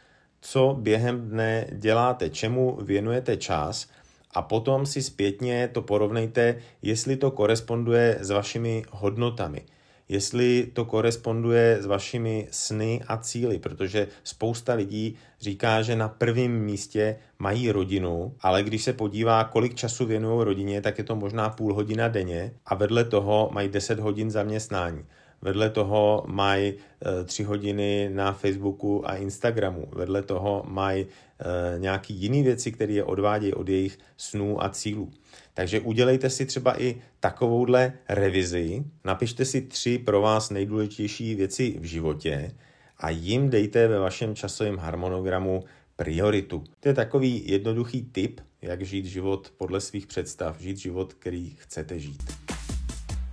co 0.40 0.76
během 0.80 1.28
dne 1.28 1.66
děláte, 1.72 2.30
čemu 2.30 2.78
věnujete 2.82 3.36
čas 3.36 3.88
a 4.34 4.42
potom 4.42 4.86
si 4.86 5.02
zpětně 5.02 5.68
to 5.72 5.82
porovnejte, 5.82 6.56
jestli 6.82 7.16
to 7.16 7.30
koresponduje 7.30 8.18
s 8.20 8.30
vašimi 8.30 8.82
hodnotami 8.90 9.64
jestli 10.08 10.70
to 10.72 10.84
koresponduje 10.84 11.78
s 11.80 11.86
vašimi 11.86 12.48
sny 12.50 13.00
a 13.06 13.16
cíly, 13.16 13.58
protože 13.58 14.08
spousta 14.24 14.74
lidí 14.74 15.16
říká, 15.40 15.82
že 15.82 15.96
na 15.96 16.08
prvním 16.08 16.58
místě 16.58 17.16
mají 17.38 17.70
rodinu, 17.70 18.34
ale 18.40 18.62
když 18.62 18.84
se 18.84 18.92
podívá, 18.92 19.44
kolik 19.44 19.74
času 19.74 20.06
věnují 20.06 20.44
rodině, 20.44 20.80
tak 20.80 20.98
je 20.98 21.04
to 21.04 21.16
možná 21.16 21.48
půl 21.48 21.74
hodina 21.74 22.08
denně 22.08 22.52
a 22.66 22.74
vedle 22.74 23.04
toho 23.04 23.50
mají 23.52 23.68
10 23.68 23.98
hodin 23.98 24.30
zaměstnání. 24.30 25.04
Vedle 25.42 25.70
toho 25.70 26.24
mají 26.26 26.72
e, 26.72 27.24
tři 27.24 27.44
hodiny 27.44 28.10
na 28.12 28.32
Facebooku 28.32 29.10
a 29.10 29.16
Instagramu. 29.16 29.88
Vedle 29.92 30.22
toho 30.22 30.62
mají 30.66 31.06
e, 31.06 31.78
nějaký 31.78 32.14
jiný 32.14 32.42
věci, 32.42 32.72
které 32.72 32.92
je 32.92 33.04
odvádějí 33.04 33.54
od 33.54 33.68
jejich 33.68 33.98
snů 34.16 34.64
a 34.64 34.68
cílů. 34.68 35.10
Takže 35.54 35.80
udělejte 35.80 36.30
si 36.30 36.46
třeba 36.46 36.82
i 36.82 37.02
takovouhle 37.20 37.92
revizi, 38.08 38.84
napište 39.04 39.44
si 39.44 39.60
tři 39.60 39.98
pro 39.98 40.20
vás 40.20 40.50
nejdůležitější 40.50 41.34
věci 41.34 41.76
v 41.80 41.84
životě 41.84 42.52
a 42.98 43.10
jim 43.10 43.50
dejte 43.50 43.88
ve 43.88 43.98
vašem 43.98 44.34
časovém 44.34 44.76
harmonogramu 44.76 45.64
prioritu. 45.96 46.64
To 46.80 46.88
je 46.88 46.94
takový 46.94 47.42
jednoduchý 47.50 48.02
tip, 48.02 48.40
jak 48.62 48.82
žít 48.82 49.06
život 49.06 49.52
podle 49.56 49.80
svých 49.80 50.06
představ, 50.06 50.60
žít 50.60 50.76
život, 50.76 51.14
který 51.14 51.50
chcete 51.50 51.98
žít. 51.98 52.22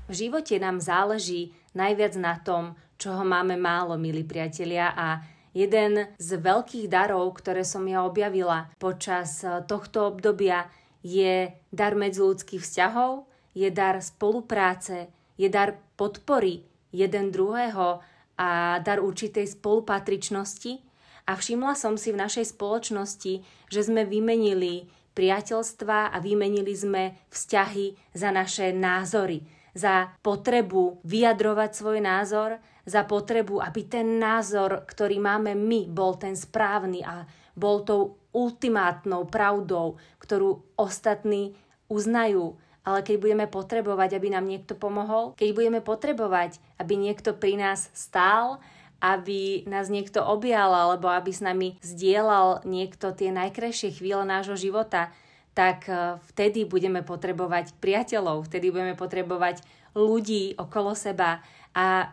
V 0.05 0.13
živote 0.13 0.61
nám 0.61 0.77
záleží 0.77 1.57
najviac 1.73 2.13
na 2.21 2.37
tom, 2.37 2.77
čoho 3.01 3.25
máme 3.25 3.57
málo, 3.57 3.97
milí 3.97 4.21
priatelia, 4.21 4.93
a 4.93 5.25
jeden 5.49 6.13
z 6.21 6.29
veľkých 6.37 6.85
darov, 6.85 7.33
ktoré 7.41 7.65
som 7.65 7.81
ja 7.89 8.05
objavila 8.05 8.69
počas 8.77 9.41
tohto 9.65 10.13
obdobia, 10.13 10.69
je 11.01 11.49
dar 11.73 11.97
medziludských 11.97 12.61
vzťahov, 12.61 13.25
je 13.57 13.65
dar 13.73 13.97
spolupráce, 13.97 15.09
je 15.41 15.49
dar 15.49 15.73
podpory 15.97 16.61
jeden 16.93 17.33
druhého 17.33 18.05
a 18.37 18.77
dar 18.85 19.01
určitej 19.01 19.57
spolupatričnosti. 19.57 20.85
A 21.25 21.33
všimla 21.33 21.73
som 21.73 21.97
si 21.97 22.13
v 22.13 22.21
našej 22.21 22.53
spoločnosti, 22.53 23.41
že 23.73 23.81
sme 23.81 24.05
vymenili 24.05 24.85
priateľstva 25.17 26.13
a 26.13 26.17
vymenili 26.21 26.77
sme 26.77 27.17
vzťahy 27.33 28.13
za 28.13 28.29
naše 28.29 28.69
názory, 28.69 29.41
za 29.75 30.15
potrebu 30.23 31.03
vyjadrovať 31.03 31.71
svoj 31.75 31.99
názor, 31.99 32.63
za 32.87 33.03
potrebu, 33.03 33.59
aby 33.59 33.83
ten 33.85 34.15
názor, 34.17 34.87
ktorý 34.87 35.19
máme 35.19 35.51
my, 35.51 35.91
bol 35.91 36.15
ten 36.15 36.33
správny 36.33 37.03
a 37.03 37.27
bol 37.59 37.83
tou 37.83 38.15
ultimátnou 38.31 39.27
pravdou, 39.27 39.99
ktorú 40.23 40.63
ostatní 40.79 41.59
uznajú. 41.91 42.55
Ale 42.85 43.01
keď 43.01 43.15
budeme 43.17 43.45
potrebovať, 43.49 44.15
aby 44.15 44.27
nám 44.29 44.45
niekto 44.45 44.77
pomohol, 44.77 45.33
keď 45.33 45.49
budeme 45.57 45.81
potrebovať, 45.81 46.61
aby 46.77 46.93
niekto 46.95 47.33
pri 47.33 47.57
nás 47.57 47.89
stál, 47.97 48.61
aby 49.01 49.65
nás 49.65 49.89
niekto 49.89 50.21
objal 50.21 50.71
alebo 50.71 51.09
aby 51.09 51.33
s 51.33 51.41
nami 51.41 51.81
zdieľal 51.81 52.63
niekto 52.63 53.11
tie 53.11 53.33
najkrajšie 53.33 53.97
chvíle 53.97 54.21
nášho 54.23 54.55
života, 54.55 55.09
tak 55.55 55.87
e, 55.87 56.19
vtedy 56.35 56.67
budeme 56.67 57.01
potrebovať 57.01 57.79
priateľov, 57.79 58.51
vtedy 58.51 58.69
budeme 58.69 58.93
potrebovať 58.93 59.63
ľudí 59.95 60.59
okolo 60.59 60.91
seba 60.91 61.39
a 61.71 61.87
e, 62.03 62.07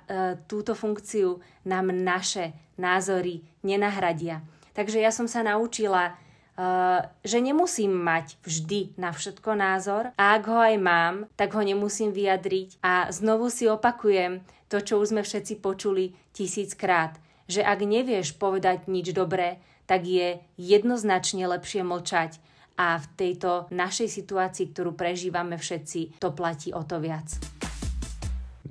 túto 0.46 0.78
funkciu 0.78 1.42
nám 1.66 1.90
naše 1.90 2.54
názory 2.78 3.42
nenahradia. 3.66 4.40
Takže 4.72 5.02
ja 5.02 5.12
som 5.12 5.28
sa 5.28 5.44
naučila, 5.44 6.16
uh, 6.16 7.04
že 7.20 7.44
nemusím 7.44 7.92
mať 7.92 8.40
vždy 8.40 8.96
na 8.96 9.12
všetko 9.12 9.52
názor 9.52 10.16
a 10.16 10.32
ak 10.32 10.42
ho 10.48 10.56
aj 10.56 10.76
mám, 10.80 11.14
tak 11.36 11.52
ho 11.52 11.60
nemusím 11.60 12.08
vyjadriť 12.08 12.80
a 12.80 13.12
znovu 13.12 13.52
si 13.52 13.68
opakujem 13.68 14.40
to, 14.72 14.80
čo 14.80 14.96
už 14.96 15.12
sme 15.12 15.22
všetci 15.22 15.60
počuli 15.60 16.16
tisíckrát, 16.32 17.20
že 17.44 17.60
ak 17.60 17.84
nevieš 17.84 18.40
povedať 18.40 18.88
nič 18.88 19.12
dobré, 19.12 19.60
tak 19.84 20.08
je 20.08 20.40
jednoznačne 20.56 21.44
lepšie 21.44 21.84
mlčať 21.84 22.40
a 22.78 22.98
v 22.98 23.06
tejto 23.16 23.66
našej 23.70 24.08
situácii, 24.08 24.72
ktorú 24.72 24.92
prežívame 24.96 25.60
všetci, 25.60 26.20
to 26.20 26.32
platí 26.32 26.72
o 26.72 26.82
to 26.84 27.00
viac. 27.00 27.28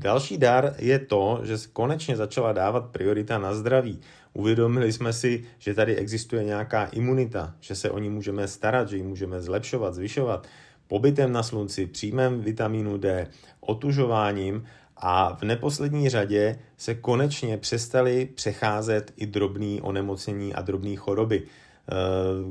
Další 0.02 0.38
dar 0.38 0.76
je 0.80 1.00
to, 1.00 1.42
že 1.44 1.58
konečně 1.74 2.18
začala 2.18 2.54
dávat 2.54 2.90
priorita 2.90 3.38
na 3.38 3.54
zdraví. 3.54 4.00
Uvědomili 4.34 4.94
jsme 4.94 5.14
si, 5.14 5.44
že 5.60 5.74
tady 5.74 5.96
existuje 5.96 6.44
nějaká 6.44 6.86
imunita, 6.86 7.54
že 7.60 7.76
se 7.76 7.92
o 7.92 8.00
ní 8.00 8.10
můžeme 8.10 8.48
starat, 8.48 8.90
že 8.90 8.98
ji 8.98 9.04
můžeme 9.04 9.42
zlepšovat, 9.42 9.94
zvyšovat 9.94 10.48
pobytem 10.88 11.32
na 11.32 11.44
slunci, 11.44 11.86
příjmem 11.86 12.42
vitamínu 12.42 12.98
D, 12.98 13.28
otužováním 13.60 14.64
a 14.98 15.36
v 15.36 15.44
neposlední 15.44 16.10
řadě 16.10 16.60
se 16.78 16.96
konečně 16.96 17.58
přestali 17.58 18.30
přecházet 18.36 19.14
i 19.16 19.26
drobný 19.26 19.82
onemocnění 19.82 20.54
a 20.54 20.62
drobné 20.62 20.96
choroby. 20.96 21.44
Eh, 21.90 21.96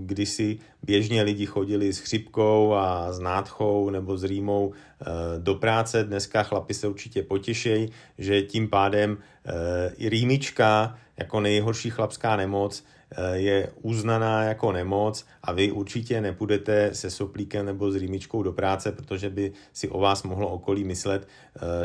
kdy 0.04 0.26
si 0.26 0.58
běžně 0.82 1.22
lidi 1.22 1.46
chodili 1.46 1.92
s 1.92 1.98
chřipkou 1.98 2.74
a 2.74 3.12
s 3.12 3.20
nádchou 3.20 3.90
nebo 3.90 4.16
s 4.16 4.24
rýmou 4.24 4.72
eh, 4.72 5.04
do 5.38 5.54
práce. 5.54 6.04
Dneska 6.04 6.42
chlapi 6.42 6.74
se 6.74 6.88
určitě 6.88 7.22
potěšejí, 7.22 7.90
že 8.18 8.42
tím 8.42 8.68
pádem 8.68 9.18
eh, 9.18 9.50
i 9.96 10.08
rýmička 10.08 10.98
jako 11.16 11.40
nejhorší 11.40 11.90
chlapská 11.90 12.36
nemoc 12.36 12.84
je 13.32 13.72
uznaná 13.82 14.42
jako 14.42 14.72
nemoc 14.72 15.26
a 15.42 15.52
vy 15.52 15.72
určitě 15.72 16.20
nepůjdete 16.20 16.94
se 16.94 17.10
soplíkem 17.10 17.66
nebo 17.66 17.90
s 17.90 17.96
rýmičkou 17.96 18.42
do 18.42 18.52
práce, 18.52 18.92
protože 18.92 19.30
by 19.30 19.52
si 19.72 19.88
o 19.88 19.98
vás 19.98 20.22
mohlo 20.22 20.48
okolí 20.48 20.84
myslet, 20.84 21.28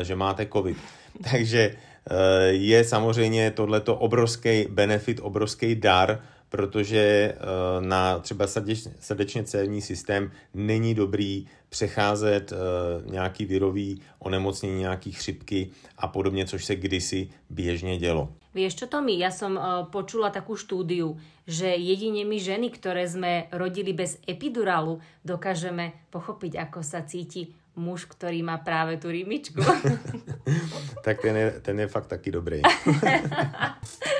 že 0.02 0.16
máte 0.16 0.46
covid. 0.46 0.76
Takže 1.30 1.76
je 2.48 2.84
samozřejmě 2.84 3.50
tohleto 3.50 3.96
obrovský 3.96 4.66
benefit, 4.70 5.20
obrovský 5.22 5.74
dar 5.74 6.22
protože 6.48 7.34
eh, 7.34 7.36
na 7.80 8.18
třeba 8.18 8.46
srdečně 9.00 9.44
cévní 9.44 9.82
systém 9.82 10.30
není 10.54 10.94
dobrý 10.94 11.46
přecházet 11.68 12.52
eh, 12.52 12.56
nějaký 13.10 13.44
virový 13.44 14.00
onemocnění, 14.18 14.78
nějaký 14.78 15.12
chřipky 15.12 15.70
a 15.98 16.08
podobně, 16.08 16.46
což 16.46 16.64
se 16.64 16.76
kdysi 16.76 17.28
běžně 17.50 17.98
dělo. 17.98 18.32
Vieš 18.56 18.72
čo, 18.80 18.86
Tomi, 18.88 19.20
ja 19.20 19.28
som 19.28 19.60
uh, 19.60 19.84
počula 19.92 20.32
takú 20.32 20.56
štúdiu, 20.56 21.20
že 21.44 21.76
jedine 21.76 22.24
my 22.24 22.40
ženy, 22.40 22.72
ktoré 22.72 23.04
sme 23.04 23.52
rodili 23.52 23.92
bez 23.92 24.16
epidurálu, 24.24 24.96
dokážeme 25.20 25.92
pochopiť, 26.08 26.64
ako 26.64 26.80
sa 26.80 27.04
cíti 27.04 27.52
muž, 27.76 28.08
ktorý 28.08 28.40
má 28.40 28.56
práve 28.64 28.96
tú 28.96 29.12
rýmičku. 29.12 29.60
tak 31.06 31.20
ten 31.20 31.36
je, 31.36 31.46
ten 31.60 31.76
je 31.76 31.86
fakt 31.86 32.08
taký 32.08 32.32
dobrý. 32.32 32.64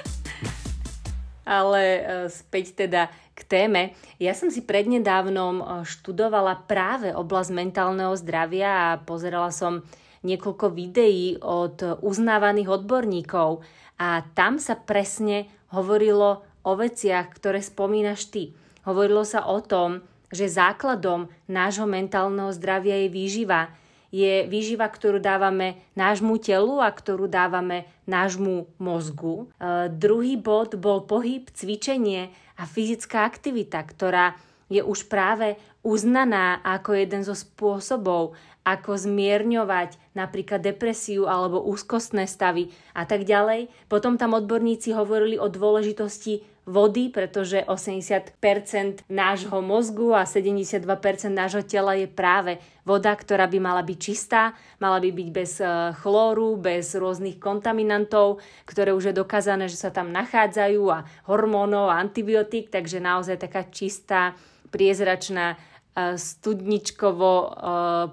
Ale 1.47 1.83
uh, 1.83 2.03
späť 2.27 2.75
teda 2.75 3.09
k 3.39 3.41
téme. 3.47 3.95
Ja 4.19 4.35
som 4.35 4.51
si 4.51 4.67
prednedávnom 4.67 5.63
uh, 5.63 5.67
študovala 5.87 6.67
práve 6.67 7.15
oblasť 7.15 7.55
mentálneho 7.55 8.13
zdravia 8.19 8.99
a 8.99 9.01
pozerala 9.01 9.55
som 9.55 9.87
niekoľko 10.27 10.75
videí 10.75 11.39
od 11.39 12.03
uznávaných 12.03 12.83
odborníkov 12.83 13.63
a 13.97 14.27
tam 14.35 14.59
sa 14.59 14.75
presne 14.75 15.47
hovorilo 15.71 16.43
o 16.67 16.73
veciach, 16.75 17.31
ktoré 17.31 17.63
spomínaš 17.63 18.27
ty. 18.29 18.51
Hovorilo 18.83 19.23
sa 19.23 19.47
o 19.47 19.63
tom, 19.63 20.03
že 20.35 20.51
základom 20.51 21.31
nášho 21.47 21.87
mentálneho 21.87 22.51
zdravia 22.51 23.07
je 23.07 23.09
výživa. 23.15 23.71
Je 24.15 24.47
výživa, 24.47 24.87
ktorú 24.87 25.19
dávame 25.19 25.83
nášmu 25.99 26.39
telu 26.39 26.79
a 26.79 26.89
ktorú 26.91 27.27
dávame 27.27 27.91
nášmu 28.07 28.71
mozgu. 28.79 29.51
E, 29.59 29.91
druhý 29.91 30.39
bod 30.39 30.79
bol 30.79 31.05
pohyb, 31.05 31.51
cvičenie 31.51 32.31
a 32.57 32.63
fyzická 32.65 33.27
aktivita, 33.27 33.83
ktorá 33.83 34.39
je 34.67 34.83
už 34.83 35.07
práve 35.07 35.59
uznaná 35.87 36.59
ako 36.67 36.99
jeden 36.99 37.23
zo 37.23 37.35
spôsobov, 37.35 38.35
ako 38.67 38.99
zmierňovať 38.99 39.95
napríklad 40.19 40.59
depresiu 40.59 41.31
alebo 41.31 41.63
úzkostné 41.63 42.27
stavy 42.27 42.75
a 42.99 43.07
tak 43.07 43.23
ďalej. 43.23 43.71
Potom 43.87 44.19
tam 44.19 44.35
odborníci 44.35 44.91
hovorili 44.91 45.39
o 45.39 45.47
dôležitosti 45.47 46.43
vody, 46.67 47.09
pretože 47.15 47.63
80% 47.63 49.07
nášho 49.07 49.59
mozgu 49.63 50.13
a 50.19 50.27
72% 50.27 50.83
nášho 51.31 51.63
tela 51.63 51.95
je 51.95 52.11
práve 52.11 52.59
voda, 52.83 53.15
ktorá 53.15 53.47
by 53.47 53.59
mala 53.63 53.87
byť 53.87 53.99
čistá, 54.03 54.53
mala 54.83 54.99
by 54.99 55.15
byť 55.15 55.29
bez 55.31 55.63
e, 55.63 55.67
chlóru, 56.03 56.59
bez 56.59 56.99
rôznych 56.99 57.39
kontaminantov, 57.39 58.43
ktoré 58.67 58.91
už 58.91 59.15
je 59.15 59.15
dokázané, 59.15 59.71
že 59.71 59.79
sa 59.79 59.95
tam 59.95 60.11
nachádzajú 60.11 60.83
a 60.91 61.07
hormónov 61.31 61.87
a 61.87 62.03
antibiotík, 62.03 62.75
takže 62.75 62.99
naozaj 62.99 63.39
taká 63.39 63.63
čistá, 63.71 64.35
priezračná 64.75 65.57
studničkovo 65.97 67.57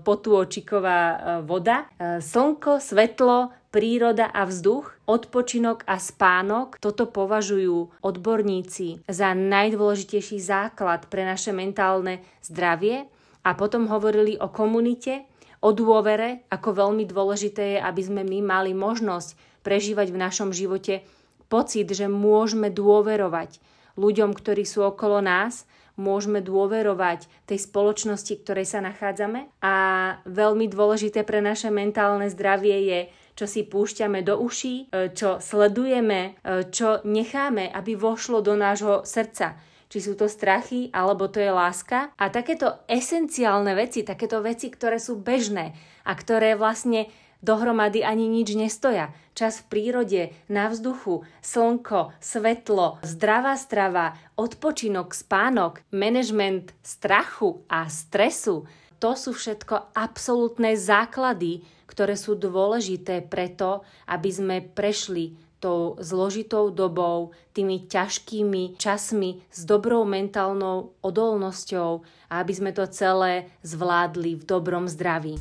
potôčiková 0.08 1.00
voda, 1.44 1.92
slnko, 2.00 2.80
svetlo, 2.80 3.52
príroda 3.74 4.30
a 4.30 4.46
vzduch, 4.46 4.94
odpočinok 5.10 5.82
a 5.90 5.98
spánok, 5.98 6.78
toto 6.78 7.10
považujú 7.10 8.06
odborníci 8.06 9.02
za 9.10 9.34
najdôležitejší 9.34 10.38
základ 10.38 11.10
pre 11.10 11.26
naše 11.26 11.50
mentálne 11.50 12.22
zdravie 12.46 13.10
a 13.42 13.58
potom 13.58 13.90
hovorili 13.90 14.38
o 14.38 14.46
komunite, 14.54 15.26
o 15.66 15.74
dôvere, 15.74 16.46
ako 16.54 16.70
veľmi 16.86 17.10
dôležité 17.10 17.76
je, 17.76 17.80
aby 17.82 18.02
sme 18.06 18.22
my 18.22 18.46
mali 18.46 18.72
možnosť 18.78 19.66
prežívať 19.66 20.14
v 20.14 20.22
našom 20.22 20.54
živote 20.54 21.02
pocit, 21.50 21.90
že 21.90 22.06
môžeme 22.06 22.70
dôverovať 22.70 23.58
ľuďom, 23.98 24.38
ktorí 24.38 24.70
sú 24.70 24.86
okolo 24.86 25.18
nás, 25.18 25.66
môžeme 25.98 26.42
dôverovať 26.42 27.26
tej 27.46 27.60
spoločnosti, 27.70 28.34
ktorej 28.42 28.66
sa 28.66 28.82
nachádzame. 28.82 29.50
A 29.62 29.76
veľmi 30.26 30.66
dôležité 30.70 31.22
pre 31.22 31.42
naše 31.42 31.70
mentálne 31.70 32.30
zdravie 32.30 32.78
je, 32.90 33.00
čo 33.34 33.46
si 33.50 33.66
púšťame 33.66 34.22
do 34.22 34.38
uší, 34.40 34.90
e, 34.90 35.14
čo 35.14 35.42
sledujeme, 35.42 36.38
e, 36.42 36.70
čo 36.70 37.02
necháme, 37.06 37.70
aby 37.74 37.98
vošlo 37.98 38.42
do 38.42 38.54
nášho 38.54 39.04
srdca 39.04 39.58
či 39.94 40.02
sú 40.02 40.18
to 40.18 40.26
strachy, 40.26 40.90
alebo 40.90 41.30
to 41.30 41.38
je 41.38 41.54
láska. 41.54 42.10
A 42.18 42.34
takéto 42.34 42.82
esenciálne 42.90 43.78
veci, 43.78 44.02
takéto 44.02 44.42
veci, 44.42 44.74
ktoré 44.74 44.98
sú 44.98 45.22
bežné 45.22 45.78
a 46.02 46.18
ktoré 46.18 46.58
vlastne 46.58 47.14
dohromady 47.46 48.02
ani 48.02 48.26
nič 48.26 48.58
nestoja. 48.58 49.14
Čas 49.38 49.62
v 49.62 49.70
prírode, 49.70 50.22
na 50.50 50.72
vzduchu, 50.74 51.28
slnko, 51.46 52.16
svetlo, 52.18 53.06
zdravá 53.06 53.54
strava, 53.54 54.18
odpočinok, 54.34 55.14
spánok, 55.14 55.86
manažment 55.94 56.74
strachu 56.82 57.62
a 57.70 57.86
stresu. 57.86 58.66
To 58.98 59.14
sú 59.14 59.36
všetko 59.36 59.94
absolútne 59.94 60.74
základy, 60.74 61.62
ktoré 61.94 62.18
sú 62.18 62.34
dôležité 62.34 63.22
preto, 63.22 63.86
aby 64.10 64.30
sme 64.34 64.66
prešli 64.66 65.38
tou 65.62 65.96
zložitou 66.02 66.74
dobou, 66.74 67.32
tými 67.56 67.88
ťažkými 67.88 68.76
časmi 68.82 69.46
s 69.48 69.64
dobrou 69.64 70.04
mentálnou 70.04 70.98
odolnosťou 71.00 72.04
a 72.28 72.34
aby 72.44 72.52
sme 72.52 72.76
to 72.76 72.84
celé 72.92 73.48
zvládli 73.64 74.36
v 74.36 74.44
dobrom 74.44 74.90
zdraví. 74.90 75.40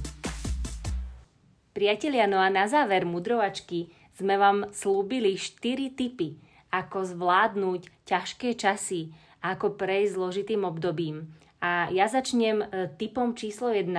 Priatelia, 1.73 2.29
no 2.29 2.39
a 2.39 2.53
na 2.53 2.69
záver 2.69 3.03
mudrovačky 3.03 3.91
sme 4.15 4.39
vám 4.39 4.71
slúbili 4.71 5.35
4 5.35 5.97
typy, 5.97 6.37
ako 6.71 7.17
zvládnuť 7.17 8.07
ťažké 8.07 8.55
časy, 8.55 9.11
ako 9.43 9.75
prejsť 9.75 10.15
zložitým 10.15 10.63
obdobím. 10.63 11.35
A 11.59 11.91
ja 11.91 12.07
začnem 12.07 12.63
e, 12.63 12.67
typom 12.95 13.35
číslo 13.35 13.75
1 13.75 13.91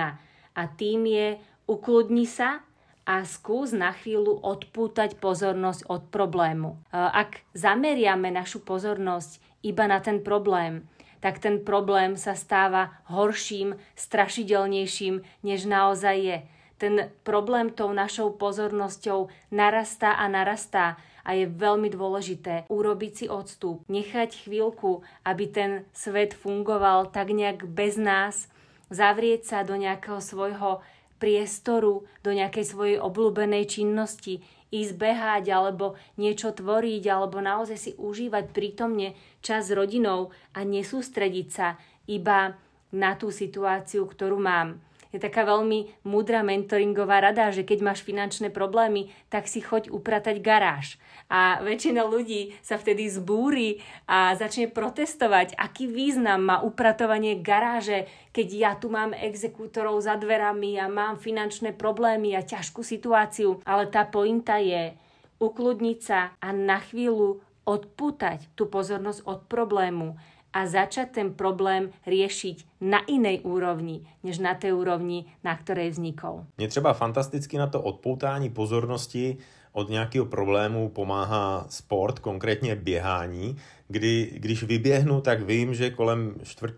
a 0.54 0.62
tým 0.78 1.04
je 1.04 1.28
ukludni 1.64 2.28
sa 2.28 2.64
a 3.04 3.24
skús 3.28 3.76
na 3.76 3.92
chvíľu 3.92 4.40
odpútať 4.40 5.20
pozornosť 5.20 5.92
od 5.92 6.02
problému. 6.08 6.76
E, 6.76 6.96
ak 6.96 7.44
zameriame 7.52 8.32
našu 8.32 8.64
pozornosť 8.64 9.40
iba 9.60 9.84
na 9.84 10.00
ten 10.00 10.24
problém, 10.24 10.88
tak 11.20 11.40
ten 11.40 11.64
problém 11.64 12.20
sa 12.20 12.36
stáva 12.36 13.00
horším, 13.08 13.76
strašidelnejším, 13.96 15.24
než 15.40 15.64
naozaj 15.64 16.16
je 16.20 16.36
ten 16.76 17.08
problém 17.24 17.72
tou 17.72 17.96
našou 17.96 18.36
pozornosťou 18.36 19.32
narastá 19.48 20.20
a 20.20 20.28
narastá 20.28 21.00
a 21.24 21.32
je 21.32 21.48
veľmi 21.48 21.88
dôležité 21.88 22.68
urobiť 22.68 23.12
si 23.16 23.26
odstup, 23.32 23.80
nechať 23.88 24.44
chvíľku, 24.44 25.00
aby 25.24 25.44
ten 25.48 25.70
svet 25.96 26.36
fungoval 26.36 27.08
tak 27.08 27.32
nejak 27.32 27.64
bez 27.64 27.96
nás, 27.96 28.52
zavrieť 28.92 29.48
sa 29.48 29.58
do 29.64 29.80
nejakého 29.80 30.20
svojho 30.20 30.84
priestoru, 31.24 32.04
do 32.20 32.30
nejakej 32.36 32.64
svojej 32.68 32.98
obľúbenej 33.00 33.64
činnosti, 33.64 34.44
ísť 34.68 34.92
behať 35.00 35.44
alebo 35.48 35.96
niečo 36.20 36.52
tvoriť 36.52 37.04
alebo 37.08 37.40
naozaj 37.40 37.78
si 37.80 37.90
užívať 37.96 38.52
prítomne 38.52 39.16
čas 39.40 39.72
s 39.72 39.72
rodinou 39.72 40.36
a 40.52 40.68
nesústrediť 40.68 41.48
sa 41.48 41.80
iba 42.04 42.60
na 42.92 43.16
tú 43.16 43.32
situáciu, 43.32 44.04
ktorú 44.04 44.36
mám 44.36 44.84
je 45.14 45.22
taká 45.22 45.46
veľmi 45.46 46.02
múdra 46.02 46.42
mentoringová 46.42 47.22
rada, 47.22 47.54
že 47.54 47.62
keď 47.62 47.78
máš 47.86 48.02
finančné 48.02 48.50
problémy, 48.50 49.14
tak 49.30 49.46
si 49.46 49.62
choď 49.62 49.94
upratať 49.94 50.42
garáž. 50.42 50.98
A 51.30 51.62
väčšina 51.62 52.02
ľudí 52.02 52.58
sa 52.60 52.74
vtedy 52.74 53.06
zbúri 53.06 53.78
a 54.10 54.34
začne 54.34 54.66
protestovať, 54.66 55.54
aký 55.54 55.86
význam 55.86 56.50
má 56.50 56.56
upratovanie 56.66 57.38
garáže, 57.38 58.10
keď 58.34 58.48
ja 58.50 58.72
tu 58.74 58.90
mám 58.90 59.14
exekútorov 59.14 60.02
za 60.02 60.18
dverami 60.18 60.76
a 60.82 60.90
mám 60.90 61.22
finančné 61.22 61.78
problémy 61.78 62.34
a 62.34 62.42
ťažkú 62.42 62.82
situáciu. 62.82 63.62
Ale 63.62 63.86
tá 63.86 64.02
pointa 64.02 64.58
je 64.58 64.98
ukludniť 65.38 65.98
sa 66.02 66.34
a 66.42 66.50
na 66.50 66.82
chvíľu 66.82 67.38
odpútať 67.64 68.52
tú 68.52 68.68
pozornosť 68.68 69.24
od 69.24 69.38
problému 69.48 70.18
a 70.54 70.66
začať 70.70 71.10
ten 71.10 71.34
problém 71.34 71.90
riešiť 72.06 72.80
na 72.86 73.02
inej 73.10 73.42
úrovni, 73.42 74.06
než 74.22 74.38
na 74.38 74.54
tej 74.54 74.78
úrovni, 74.78 75.26
na 75.42 75.58
ktorej 75.58 75.90
vznikol. 75.90 76.46
Mně 76.58 76.68
třeba 76.68 76.92
fantasticky 76.92 77.58
na 77.58 77.66
to 77.66 77.82
odpoutání 77.82 78.50
pozornosti 78.50 79.36
od 79.72 79.90
nějakého 79.90 80.26
problému 80.26 80.88
pomáhá 80.88 81.66
sport, 81.68 82.18
konkrétně 82.18 82.76
běhání, 82.76 83.56
kdy 83.88 84.30
když 84.36 84.62
vyběhnu, 84.62 85.20
tak 85.20 85.42
vím, 85.42 85.74
že 85.74 85.90
kolem 85.90 86.34
4. 86.42 86.72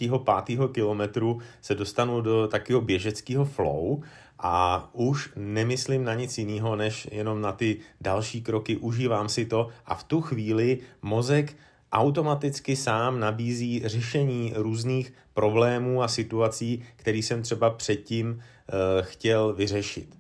5. 0.47 0.59
kilometru 0.73 1.39
se 1.61 1.75
dostanu 1.75 2.21
do 2.21 2.49
takového 2.49 2.81
běžeckého 2.81 3.45
flow 3.45 4.03
a 4.39 4.89
už 4.93 5.33
nemyslím 5.37 6.05
na 6.05 6.15
nic 6.15 6.39
jiného, 6.39 6.77
než 6.77 7.09
jenom 7.13 7.41
na 7.41 7.53
ty 7.53 7.77
další 8.01 8.43
kroky, 8.43 8.77
užívám 8.77 9.29
si 9.29 9.47
to 9.47 9.69
a 9.87 9.95
v 9.95 10.05
tu 10.05 10.21
chvíli 10.21 10.79
mozek 11.03 11.57
automaticky 11.93 12.77
sám 12.77 13.21
nabízí 13.21 13.83
řešení 13.85 14.53
různých 14.57 15.13
problémů 15.35 16.03
a 16.03 16.09
situací, 16.09 16.85
které 16.97 17.19
jsem 17.19 17.43
třeba 17.43 17.71
předtím 17.71 18.31
uh, 18.31 18.39
chtěl 19.01 19.53
vyřešit. 19.55 20.17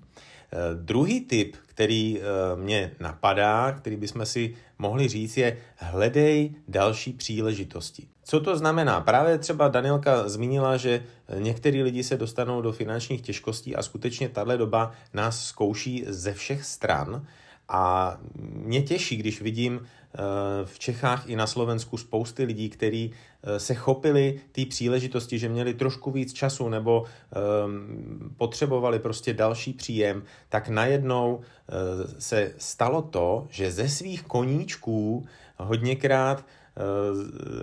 Druhý 0.74 1.20
typ, 1.20 1.56
který 1.66 2.20
mě 2.56 2.92
napadá, 3.00 3.72
který 3.72 3.96
bychom 3.96 4.26
si 4.26 4.54
mohli 4.78 5.08
říct, 5.08 5.36
je 5.36 5.56
hledej 5.76 6.54
další 6.68 7.12
příležitosti. 7.12 8.08
Co 8.24 8.40
to 8.40 8.56
znamená? 8.56 9.00
Právě 9.00 9.38
třeba 9.38 9.68
Danielka 9.68 10.28
zmínila, 10.28 10.76
že 10.76 11.02
některý 11.38 11.82
lidi 11.82 12.04
se 12.04 12.16
dostanou 12.16 12.62
do 12.62 12.72
finančních 12.72 13.20
těžkostí 13.20 13.76
a 13.76 13.82
skutečně 13.82 14.28
tahle 14.28 14.58
doba 14.58 14.92
nás 15.14 15.46
zkouší 15.46 16.04
ze 16.08 16.32
všech 16.32 16.64
stran. 16.64 17.26
A 17.68 18.16
mě 18.40 18.82
těší, 18.82 19.16
když 19.16 19.42
vidím 19.42 19.80
eh, 19.82 20.18
v 20.64 20.78
Čechách 20.78 21.28
i 21.28 21.36
na 21.36 21.46
Slovensku 21.46 21.96
spousty 21.96 22.44
lidí, 22.44 22.68
kteří 22.68 23.12
eh, 23.42 23.60
se 23.60 23.74
chopili 23.74 24.40
té 24.52 24.66
příležitosti, 24.66 25.38
že 25.38 25.48
měli 25.48 25.74
trošku 25.74 26.10
víc 26.10 26.32
času 26.32 26.68
nebo 26.68 27.04
potřebovali 28.36 28.98
prostě 28.98 29.34
další 29.34 29.72
příjem, 29.72 30.22
tak 30.48 30.68
najednou 30.68 31.36
uh, 31.36 31.42
se 32.18 32.52
stalo 32.58 33.02
to, 33.02 33.46
že 33.50 33.70
ze 33.70 33.88
svých 33.88 34.22
koníčků 34.22 35.26
hodněkrát 35.56 36.44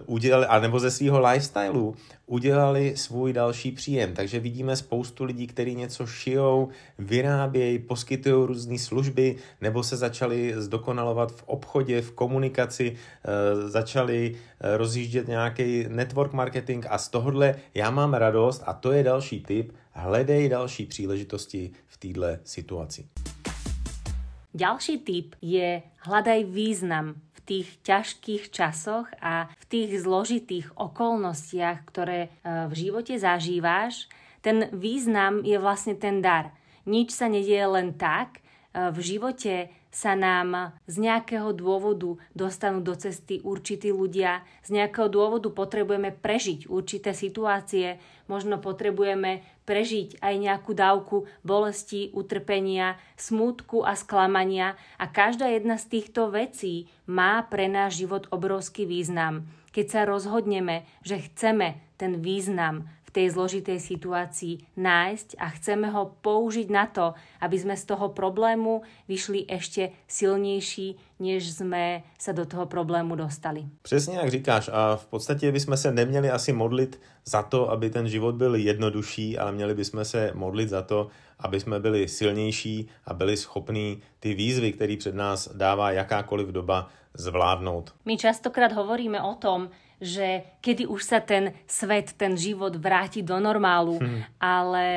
udělali, 0.05 0.45
anebo 0.45 0.79
ze 0.79 0.91
svého 0.91 1.19
lifestylu 1.19 1.95
udělali 2.25 2.97
svůj 2.97 3.33
další 3.33 3.71
příjem. 3.71 4.13
Takže 4.13 4.39
vidíme 4.39 4.75
spoustu 4.75 5.23
lidí, 5.23 5.47
kteří 5.47 5.75
něco 5.75 6.07
šijou, 6.07 6.69
vyrábějí, 6.99 7.79
poskytují 7.79 8.47
různé 8.47 8.79
služby, 8.79 9.35
nebo 9.61 9.83
se 9.83 9.97
začali 9.97 10.53
zdokonalovat 10.57 11.31
v 11.31 11.43
obchodě, 11.45 12.01
v 12.01 12.11
komunikaci, 12.11 12.95
eh, 12.95 13.69
začali 13.69 14.35
eh, 14.35 14.77
rozjíždět 14.77 15.27
nějaký 15.27 15.85
network 15.87 16.33
marketing 16.33 16.85
a 16.89 16.97
z 16.97 17.09
tohohle 17.09 17.55
já 17.73 17.91
mám 17.91 18.13
radost 18.13 18.63
a 18.65 18.73
to 18.73 18.91
je 18.91 19.03
další 19.03 19.41
tip, 19.41 19.73
hledej 19.91 20.49
další 20.49 20.85
příležitosti 20.85 21.71
v 21.87 21.97
této 21.97 22.27
situaci. 22.43 23.05
Ďalší 24.53 24.97
tip 25.01 25.35
je 25.41 25.81
hľadaj 26.05 26.45
význam 26.45 27.17
tých 27.43 27.67
ťažkých 27.83 28.49
časoch 28.49 29.07
a 29.19 29.51
v 29.59 29.63
tých 29.67 29.91
zložitých 30.03 30.71
okolnostiach, 30.79 31.83
ktoré 31.87 32.19
e, 32.27 32.29
v 32.71 32.73
živote 32.73 33.19
zažíváš, 33.19 34.07
ten 34.43 34.67
význam 34.71 35.43
je 35.43 35.55
vlastne 35.59 35.95
ten 35.95 36.19
dar. 36.23 36.55
Nič 36.83 37.15
sa 37.15 37.27
nedieje 37.27 37.67
len 37.67 37.95
tak, 37.95 38.39
e, 38.71 38.91
v 38.91 38.97
živote 38.99 39.71
sa 39.93 40.17
nám 40.17 40.73
z 40.89 41.05
nejakého 41.05 41.53
dôvodu 41.53 42.17
dostanú 42.33 42.81
do 42.81 42.97
cesty 42.97 43.45
určití 43.45 43.93
ľudia, 43.93 44.41
z 44.65 44.81
nejakého 44.81 45.05
dôvodu 45.05 45.53
potrebujeme 45.53 46.09
prežiť 46.09 46.65
určité 46.65 47.13
situácie, 47.13 48.01
možno 48.25 48.57
potrebujeme 48.57 49.45
prežiť 49.69 50.17
aj 50.17 50.33
nejakú 50.33 50.73
dávku 50.73 51.29
bolesti, 51.45 52.09
utrpenia, 52.09 52.97
smútku 53.15 53.85
a 53.85 53.93
sklamania. 53.93 54.73
A 54.97 55.05
každá 55.05 55.45
jedna 55.53 55.77
z 55.77 55.85
týchto 56.01 56.33
vecí 56.33 56.89
má 57.05 57.45
pre 57.45 57.69
náš 57.69 58.01
život 58.01 58.25
obrovský 58.33 58.89
význam. 58.89 59.45
Keď 59.77 59.85
sa 59.85 60.01
rozhodneme, 60.09 60.89
že 61.05 61.21
chceme 61.21 61.77
ten 62.01 62.17
význam 62.17 62.89
tej 63.13 63.29
zložitej 63.29 63.77
situácii 63.77 64.73
nájsť 64.73 65.37
a 65.37 65.53
chceme 65.53 65.93
ho 65.93 66.17
použiť 66.25 66.67
na 66.73 66.89
to, 66.89 67.13
aby 67.39 67.57
sme 67.61 67.77
z 67.77 67.85
toho 67.85 68.09
problému 68.09 68.81
vyšli 69.05 69.45
ešte 69.45 69.93
silnější, 70.09 70.97
než 71.21 71.53
jsme 71.53 72.03
se 72.19 72.33
do 72.33 72.45
toho 72.45 72.65
problému 72.65 73.15
dostali. 73.15 73.65
Přesně 73.81 74.17
jak 74.17 74.29
říkáš 74.29 74.69
a 74.73 74.95
v 74.95 75.05
podstatě 75.05 75.51
bychom 75.51 75.77
se 75.77 75.91
neměli 75.91 76.29
asi 76.29 76.53
modlit 76.53 76.99
za 77.25 77.43
to, 77.43 77.69
aby 77.69 77.89
ten 77.89 78.09
život 78.09 78.35
byl 78.35 78.55
jednodušší, 78.55 79.37
ale 79.37 79.51
měli 79.51 79.73
bychom 79.75 80.05
se 80.05 80.31
modlit 80.33 80.69
za 80.69 80.81
to, 80.81 81.07
aby 81.39 81.59
jsme 81.59 81.79
byli 81.79 82.07
silnější 82.07 82.89
a 83.05 83.13
byli 83.13 83.37
schopní 83.37 84.01
ty 84.19 84.33
výzvy, 84.33 84.71
které 84.71 84.97
před 84.97 85.15
nás 85.15 85.49
dává 85.53 85.91
jakákoliv 85.91 86.47
doba, 86.47 86.89
zvládnout. 87.13 87.93
My 88.05 88.17
častokrát 88.17 88.71
hovoríme 88.71 89.21
o 89.21 89.35
tom, 89.35 89.69
že 90.03 90.43
kedy 90.59 90.83
už 90.85 91.01
sa 91.01 91.23
ten 91.23 91.55
svet, 91.63 92.11
ten 92.19 92.35
život 92.35 92.75
vráti 92.75 93.23
do 93.23 93.39
normálu, 93.39 94.03
hmm. 94.03 94.37
ale 94.43 94.87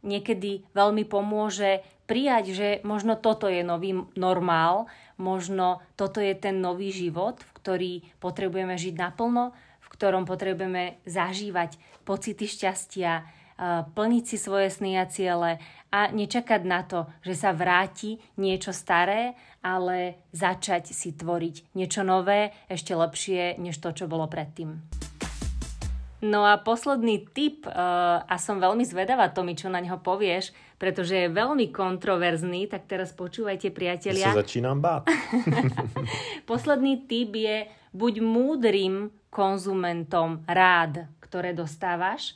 niekedy 0.00 0.64
veľmi 0.72 1.04
pomôže 1.04 1.84
prijať, 2.08 2.44
že 2.56 2.68
možno 2.86 3.18
toto 3.20 3.50
je 3.50 3.60
nový 3.60 3.92
normál, 4.16 4.88
možno 5.20 5.84
toto 5.98 6.22
je 6.22 6.32
ten 6.32 6.62
nový 6.62 6.94
život, 6.94 7.36
v 7.42 7.50
ktorý 7.60 7.92
potrebujeme 8.22 8.78
žiť 8.78 8.94
naplno, 8.96 9.52
v 9.82 9.88
ktorom 9.90 10.24
potrebujeme 10.24 11.02
zažívať 11.04 11.76
pocity 12.06 12.46
šťastia, 12.46 13.26
plniť 13.96 14.24
si 14.28 14.36
svoje 14.36 14.68
sny 14.68 15.00
a 15.00 15.08
ciele 15.08 15.58
a 15.92 16.10
nečakať 16.10 16.62
na 16.66 16.82
to, 16.82 17.06
že 17.22 17.34
sa 17.38 17.50
vráti 17.54 18.18
niečo 18.36 18.74
staré, 18.74 19.38
ale 19.62 20.28
začať 20.34 20.90
si 20.90 21.14
tvoriť 21.14 21.74
niečo 21.78 22.02
nové, 22.02 22.54
ešte 22.70 22.94
lepšie, 22.94 23.58
než 23.58 23.78
to, 23.78 23.94
čo 23.94 24.10
bolo 24.10 24.26
predtým. 24.26 24.78
No 26.24 26.48
a 26.48 26.56
posledný 26.56 27.28
tip, 27.28 27.68
uh, 27.68 28.24
a 28.24 28.34
som 28.40 28.56
veľmi 28.56 28.82
zvedavá, 28.88 29.28
Tomi, 29.30 29.52
čo 29.52 29.68
na 29.68 29.84
neho 29.84 30.00
povieš, 30.00 30.50
pretože 30.80 31.12
je 31.12 31.28
veľmi 31.28 31.68
kontroverzný, 31.68 32.72
tak 32.72 32.88
teraz 32.88 33.12
počúvajte, 33.12 33.68
priatelia. 33.68 34.32
Ja 34.32 34.36
sa 34.36 34.42
začínam 34.42 34.80
báť. 34.80 35.12
posledný 36.50 37.04
tip 37.04 37.36
je, 37.36 37.68
buď 37.92 38.24
múdrym 38.24 39.12
konzumentom 39.28 40.40
rád, 40.48 41.04
ktoré 41.20 41.52
dostávaš, 41.52 42.34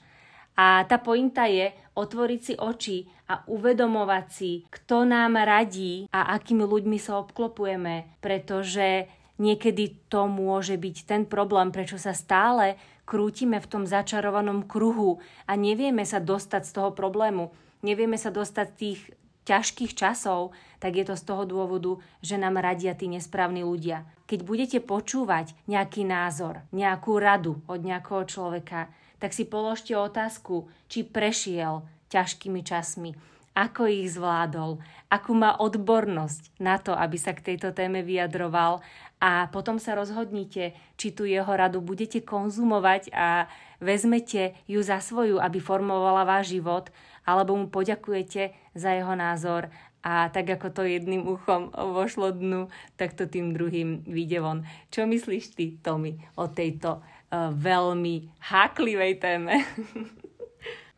a 0.60 0.84
tá 0.84 1.00
pointa 1.00 1.48
je 1.48 1.72
otvoriť 1.96 2.40
si 2.44 2.54
oči 2.60 3.08
a 3.30 3.46
uvedomovať 3.46 4.26
si, 4.26 4.66
kto 4.66 5.06
nám 5.06 5.38
radí 5.38 6.10
a 6.10 6.34
akými 6.34 6.66
ľuďmi 6.66 6.98
sa 6.98 7.22
obklopujeme, 7.22 8.18
pretože 8.18 9.06
niekedy 9.38 10.10
to 10.10 10.26
môže 10.26 10.74
byť 10.74 10.96
ten 11.06 11.22
problém, 11.22 11.70
prečo 11.70 11.94
sa 11.94 12.10
stále 12.10 12.74
krútime 13.06 13.62
v 13.62 13.70
tom 13.70 13.84
začarovanom 13.86 14.66
kruhu 14.66 15.22
a 15.46 15.54
nevieme 15.54 16.02
sa 16.02 16.18
dostať 16.18 16.62
z 16.66 16.72
toho 16.74 16.90
problému, 16.90 17.54
nevieme 17.86 18.18
sa 18.18 18.34
dostať 18.34 18.66
z 18.66 18.78
tých 18.78 19.00
ťažkých 19.46 19.92
časov, 19.98 20.54
tak 20.78 20.94
je 20.98 21.04
to 21.06 21.14
z 21.18 21.26
toho 21.26 21.42
dôvodu, 21.46 21.98
že 22.22 22.38
nám 22.38 22.58
radia 22.58 22.94
tí 22.94 23.10
nesprávni 23.10 23.66
ľudia. 23.66 24.06
Keď 24.30 24.40
budete 24.46 24.78
počúvať 24.78 25.58
nejaký 25.66 26.06
názor, 26.06 26.62
nejakú 26.70 27.18
radu 27.18 27.58
od 27.66 27.82
nejakého 27.82 28.26
človeka, 28.30 28.90
tak 29.18 29.34
si 29.34 29.42
položte 29.42 29.92
otázku, 29.98 30.70
či 30.86 31.02
prešiel 31.02 31.82
ťažkými 32.10 32.60
časmi, 32.66 33.14
ako 33.54 33.90
ich 33.90 34.14
zvládol, 34.14 34.78
akú 35.10 35.32
má 35.34 35.58
odbornosť 35.58 36.58
na 36.62 36.78
to, 36.78 36.94
aby 36.94 37.16
sa 37.18 37.34
k 37.34 37.54
tejto 37.54 37.74
téme 37.74 38.02
vyjadroval 38.06 38.78
a 39.20 39.50
potom 39.50 39.76
sa 39.76 39.98
rozhodnite, 39.98 40.72
či 40.94 41.08
tu 41.12 41.26
jeho 41.26 41.50
radu 41.50 41.82
budete 41.82 42.22
konzumovať 42.22 43.10
a 43.12 43.50
vezmete 43.82 44.54
ju 44.70 44.80
za 44.80 45.02
svoju, 45.02 45.42
aby 45.42 45.58
formovala 45.58 46.24
váš 46.24 46.56
život, 46.56 46.88
alebo 47.26 47.58
mu 47.58 47.66
poďakujete 47.68 48.54
za 48.72 48.90
jeho 48.96 49.12
názor 49.18 49.68
a 50.00 50.32
tak 50.32 50.48
ako 50.48 50.72
to 50.72 50.82
jedným 50.88 51.28
uchom 51.28 51.68
vošlo 51.76 52.32
dnu, 52.32 52.72
tak 52.96 53.12
to 53.12 53.28
tým 53.28 53.52
druhým 53.52 54.00
vyjde 54.08 54.40
von. 54.40 54.64
Čo 54.88 55.04
myslíš 55.04 55.52
ty, 55.52 55.76
Tomi, 55.84 56.16
o 56.40 56.48
tejto 56.48 57.04
uh, 57.04 57.52
veľmi 57.52 58.40
háklivej 58.40 59.20
téme? 59.20 59.60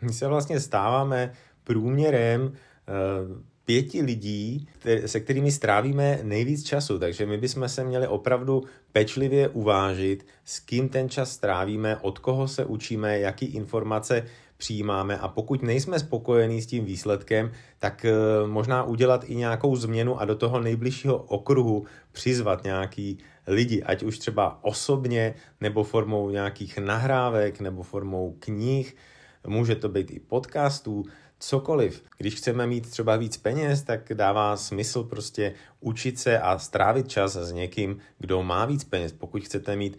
My 0.03 0.13
se 0.13 0.27
vlastně 0.29 0.61
stáváme 0.61 1.33
průměrem 1.65 2.43
uh, 2.43 3.43
pěti 3.65 4.03
lidí, 4.03 4.69
se 5.07 5.21
kterými 5.21 5.53
strávíme 5.53 6.19
nejvíc 6.23 6.65
času, 6.65 6.99
takže 6.99 7.27
my 7.27 7.39
bychom 7.39 7.69
se 7.69 7.85
měli 7.85 8.07
opravdu 8.07 8.63
pečlivě 8.93 9.49
uvážit, 9.49 10.27
s 10.45 10.61
kým 10.61 10.89
ten 10.89 11.09
čas 11.09 11.31
strávíme, 11.31 11.97
od 11.97 12.19
koho 12.19 12.49
se 12.49 12.65
učíme, 12.65 13.19
jaký 13.19 13.47
informace 13.47 14.25
přijímáme. 14.57 15.19
A 15.19 15.29
pokud 15.29 15.63
nejsme 15.63 15.99
spokojení 15.99 16.63
s 16.63 16.67
tím 16.67 16.85
výsledkem, 16.85 17.51
tak 17.79 18.05
eh, 18.05 18.13
možná 18.47 18.85
udělat 18.85 19.25
i 19.27 19.35
nějakou 19.35 19.77
změnu 19.77 20.21
a 20.21 20.25
do 20.25 20.35
toho 20.35 20.61
nejbližšího 20.61 21.17
okruhu 21.17 21.87
přizvat 22.13 22.65
nějaký 22.65 23.19
lidi, 23.47 23.83
ať 23.83 24.03
už 24.03 24.19
třeba 24.19 24.65
osobně, 24.65 25.35
nebo 25.61 25.85
formou 25.85 26.31
nějakých 26.31 26.79
nahrávek, 26.79 27.61
nebo 27.61 27.83
formou 27.83 28.37
knih, 28.39 28.97
může 29.47 29.75
to 29.75 29.89
být 29.89 30.11
i 30.11 30.21
podcastů, 30.21 31.05
cokoliv. 31.39 32.05
Když 32.19 32.35
chceme 32.35 32.67
mít 32.67 32.91
třeba 32.91 33.17
víc 33.17 33.37
peněz, 33.37 33.83
tak 33.83 34.13
dává 34.15 34.57
smysl 34.57 35.03
prostě 35.03 35.55
učit 35.81 36.19
se 36.19 36.39
a 36.39 36.59
strávit 36.59 37.09
čas 37.09 37.33
s 37.37 37.53
někým, 37.53 37.99
kdo 38.19 38.43
má 38.43 38.65
víc 38.65 38.85
peněz. 38.85 39.13
Pokud 39.13 39.43
chcete 39.45 39.77
mít 39.77 39.99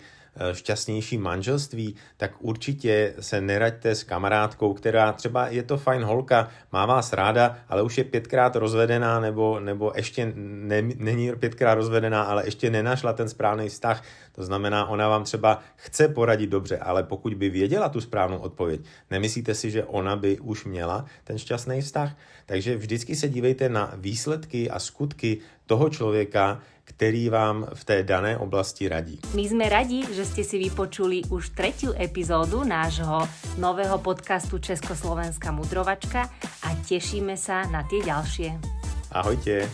šťastnější 0.54 1.17
manželství, 1.17 1.96
tak 2.17 2.32
určitě 2.39 3.13
se 3.19 3.41
neraďte 3.41 3.96
s 3.96 4.04
kamarádkou, 4.04 4.74
která 4.74 5.13
třeba 5.13 5.48
je 5.48 5.63
to 5.63 5.78
fajn 5.78 6.04
holka, 6.04 6.50
má 6.72 6.86
vás 6.86 7.13
ráda, 7.13 7.58
ale 7.69 7.82
už 7.82 7.98
je 7.98 8.04
pětkrát 8.04 8.56
rozvedená 8.56 9.19
nebo, 9.19 9.60
nebo 9.60 9.91
ještě 9.96 10.34
ne, 10.36 10.82
není 10.82 11.32
pětkrát 11.32 11.76
rozvedená, 11.76 12.24
ale 12.24 12.46
ještě 12.46 12.69
nenašla 12.69 13.13
ten 13.13 13.30
správný 13.30 13.69
vztah. 13.69 14.04
To 14.32 14.43
znamená, 14.43 14.88
ona 14.88 15.08
vám 15.08 15.24
třeba 15.24 15.60
chce 15.76 16.08
poradit 16.08 16.50
dobře, 16.50 16.78
ale 16.78 17.04
pokud 17.04 17.34
by 17.34 17.50
věděla 17.50 17.89
tu 17.89 18.02
správnou 18.02 18.38
odpověď, 18.38 18.82
nemyslíte 19.12 19.56
si, 19.56 19.72
že 19.72 19.84
ona 19.84 20.15
by 20.15 20.39
už 20.39 20.65
měla 20.65 21.06
ten 21.24 21.38
šťastný 21.38 21.82
vztah? 21.82 22.17
Takže 22.46 22.78
vždycky 22.78 23.15
se 23.15 23.30
dívejte 23.30 23.69
na 23.69 23.93
výsledky 23.98 24.69
a 24.69 24.80
skutky 24.80 25.38
toho 25.65 25.89
člověka, 25.89 26.60
který 26.84 27.30
vám 27.30 27.67
v 27.73 27.84
té 27.84 28.04
dané 28.04 28.38
oblasti 28.38 28.88
radí. 28.91 29.19
My 29.34 29.47
sme 29.47 29.71
radi, 29.71 30.04
že 30.12 30.28
ste 30.28 30.43
si 30.43 30.60
vypočuli 30.60 31.23
už 31.32 31.56
tretiu 31.56 31.95
epizódu 31.95 32.67
nášho 32.67 33.23
nového 33.56 33.97
podcastu 34.04 34.60
Československá 34.60 35.56
mudrovačka 35.56 36.28
a 36.67 36.69
tešíme 36.84 37.39
sa 37.39 37.63
na 37.71 37.88
tie 37.88 38.04
ďalšie. 38.04 38.49
Ahojte. 39.15 39.71